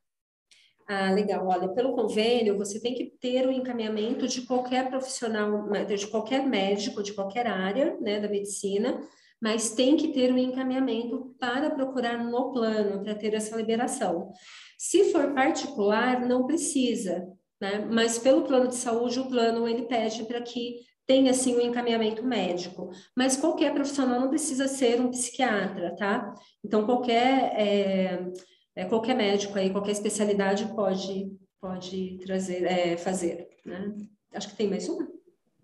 [0.87, 1.47] Ah, legal.
[1.47, 7.01] Olha, pelo convênio, você tem que ter o encaminhamento de qualquer profissional, de qualquer médico,
[7.01, 9.01] de qualquer área né, da medicina,
[9.41, 14.31] mas tem que ter um encaminhamento para procurar no plano, para ter essa liberação.
[14.77, 17.87] Se for particular, não precisa, né?
[17.89, 22.23] Mas pelo plano de saúde, o plano ele pede para que tenha assim um encaminhamento
[22.23, 22.89] médico.
[23.15, 26.33] Mas qualquer profissional não precisa ser um psiquiatra, tá?
[26.63, 28.31] Então qualquer é,
[28.75, 31.31] é, qualquer médico aí, qualquer especialidade pode,
[31.61, 33.95] pode trazer, é, fazer, né?
[34.33, 35.07] Acho que tem mais uma.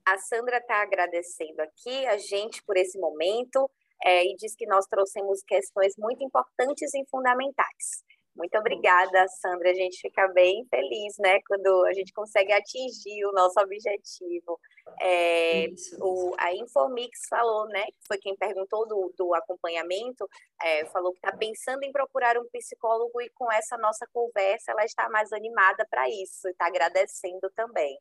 [0.06, 3.70] A Sandra está agradecendo aqui a gente por esse momento
[4.04, 8.04] é, e diz que nós trouxemos questões muito importantes e fundamentais.
[8.42, 9.70] Muito obrigada, Sandra.
[9.70, 14.60] A gente fica bem feliz, né, quando a gente consegue atingir o nosso objetivo.
[15.00, 15.68] É,
[16.00, 20.28] o, a Informix falou, né, que foi quem perguntou do, do acompanhamento,
[20.60, 24.86] é, falou que está pensando em procurar um psicólogo e com essa nossa conversa ela
[24.86, 27.96] está mais animada para isso, está agradecendo também.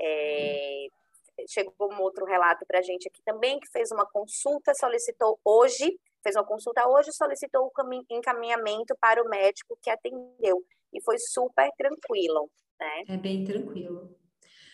[0.00, 0.86] É,
[1.48, 5.98] chegou um outro relato para a gente aqui também, que fez uma consulta, solicitou hoje
[6.24, 10.64] fez uma consulta hoje, solicitou o encaminhamento para o médico que atendeu.
[10.92, 12.50] E foi super tranquilo,
[12.80, 13.04] né?
[13.08, 14.16] É bem tranquilo.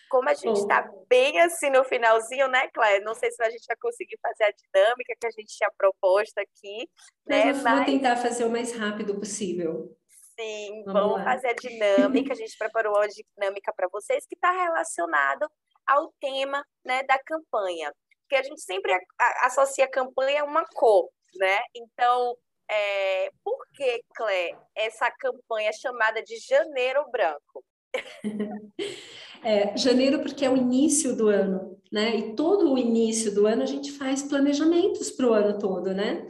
[0.09, 2.99] Como a gente está bem assim no finalzinho, né, Cléia?
[3.01, 6.37] Não sei se a gente vai conseguir fazer a dinâmica que a gente tinha proposto
[6.37, 6.89] aqui.
[7.25, 7.53] Né?
[7.53, 9.95] Mas vou tentar fazer o mais rápido possível.
[10.37, 12.33] Sim, vamos, vamos fazer a dinâmica.
[12.33, 15.49] A gente preparou uma dinâmica para vocês que está relacionado
[15.87, 17.93] ao tema né, da campanha.
[18.21, 18.93] Porque a gente sempre
[19.43, 21.59] associa a campanha a uma cor né?
[21.75, 22.35] Então,
[22.69, 27.63] é, por que, Clé, essa campanha chamada de Janeiro Branco?
[29.43, 32.15] É, janeiro porque é o início do ano, né?
[32.15, 36.27] E todo o início do ano a gente faz planejamentos para o ano todo, né?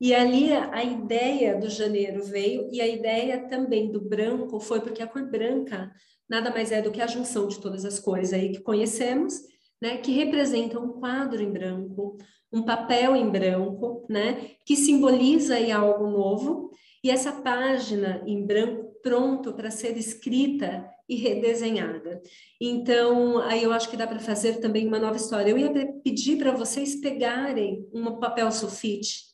[0.00, 5.02] E ali a ideia do janeiro veio e a ideia também do branco foi porque
[5.02, 5.92] a cor branca
[6.28, 9.34] nada mais é do que a junção de todas as cores aí que conhecemos,
[9.82, 9.96] né?
[9.96, 12.16] Que representa um quadro em branco,
[12.52, 16.70] um papel em branco, né, que simboliza aí algo novo,
[17.02, 22.22] e essa página em branco pronto para ser escrita e redesenhada.
[22.60, 25.50] Então, aí eu acho que dá para fazer também uma nova história.
[25.50, 25.72] Eu ia
[26.04, 29.32] pedir para vocês pegarem um papel sulfite,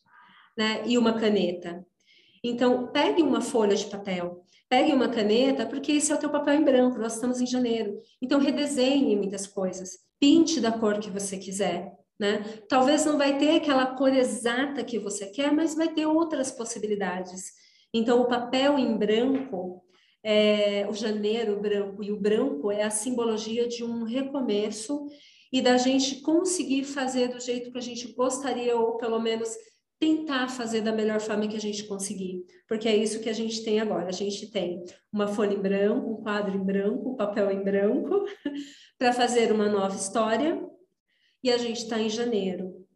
[0.56, 1.84] né, e uma caneta.
[2.42, 6.54] Então, pegue uma folha de papel, pegue uma caneta, porque esse é o teu papel
[6.54, 8.00] em branco, nós estamos em janeiro.
[8.22, 12.42] Então, redesenhe muitas coisas, pinte da cor que você quiser, né?
[12.68, 17.52] Talvez não vai ter aquela cor exata que você quer, mas vai ter outras possibilidades.
[17.92, 19.82] Então, o papel em branco,
[20.22, 25.06] é, o janeiro branco e o branco é a simbologia de um recomeço
[25.52, 29.48] e da gente conseguir fazer do jeito que a gente gostaria, ou pelo menos
[29.98, 33.64] tentar fazer da melhor forma que a gente conseguir, porque é isso que a gente
[33.64, 34.08] tem agora.
[34.08, 38.24] A gente tem uma folha em branco, um quadro em branco, um papel em branco,
[38.98, 40.64] para fazer uma nova história,
[41.42, 42.86] e a gente está em janeiro.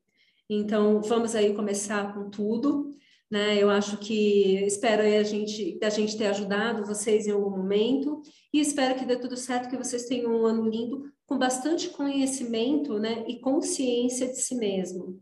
[0.49, 2.91] Então, vamos aí começar com tudo,
[3.31, 3.61] né?
[3.61, 8.21] Eu acho que espero a gente, a gente ter ajudado vocês em algum momento
[8.53, 12.99] e espero que dê tudo certo, que vocês tenham um ano lindo com bastante conhecimento,
[12.99, 13.25] né?
[13.27, 15.19] E consciência de si mesmo.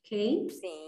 [0.00, 0.46] Ok?
[0.48, 0.87] Sim,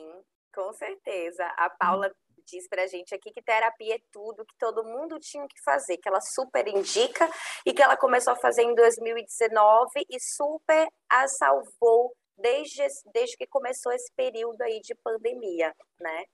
[0.54, 1.44] com certeza.
[1.56, 2.12] A Paula
[2.46, 5.96] diz para a gente aqui que terapia é tudo, que todo mundo tinha que fazer,
[5.98, 7.28] que ela super indica
[7.64, 12.82] e que ela começou a fazer em 2019 e super a salvou desde,
[13.12, 16.24] desde que começou esse período aí de pandemia, né?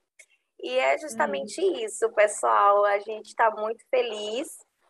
[0.59, 1.75] E é justamente hum.
[1.85, 2.83] isso, pessoal.
[2.85, 4.47] A gente está muito feliz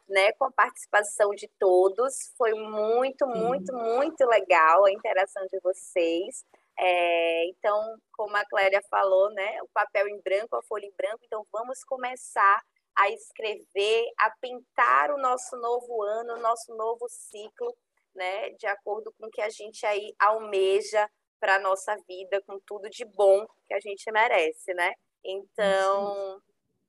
[0.07, 2.13] né, com a participação de todos.
[2.37, 6.45] Foi muito, muito, muito legal a interação de vocês.
[6.79, 11.19] É, então, como a Cléria falou, né, o papel em branco, a folha em branco,
[11.23, 12.61] então vamos começar
[12.95, 17.75] a escrever, a pintar o nosso novo ano, o nosso novo ciclo,
[18.15, 21.07] né, de acordo com o que a gente aí almeja
[21.39, 24.91] para a nossa vida, com tudo de bom que a gente merece, né?
[25.23, 26.41] Então,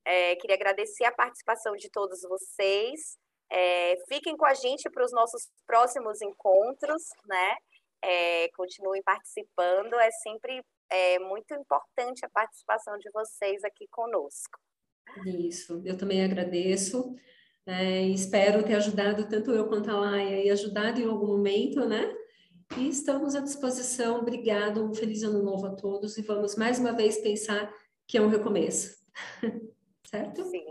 [0.04, 3.18] é, queria agradecer a participação de todos vocês.
[3.50, 7.56] É, fiquem com a gente para os nossos próximos encontros, né?
[8.02, 14.58] É, continuem participando, é sempre é, muito importante a participação de vocês aqui conosco.
[15.26, 17.14] Isso, eu também agradeço.
[17.66, 22.14] É, espero ter ajudado tanto eu quanto a Laia e ajudado em algum momento, né?
[22.76, 24.18] E estamos à disposição.
[24.18, 27.72] Obrigado, um feliz ano novo a todos e vamos mais uma vez pensar
[28.06, 28.96] que é um recomeço.
[30.04, 30.44] certo?
[30.44, 30.66] Sim.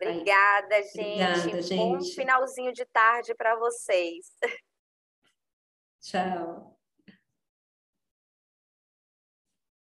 [0.00, 0.82] Obrigada, Aí.
[0.84, 1.00] gente.
[1.00, 1.76] Obrigada, gente.
[1.76, 4.26] Bom finalzinho de tarde para vocês.
[6.00, 6.77] Chao.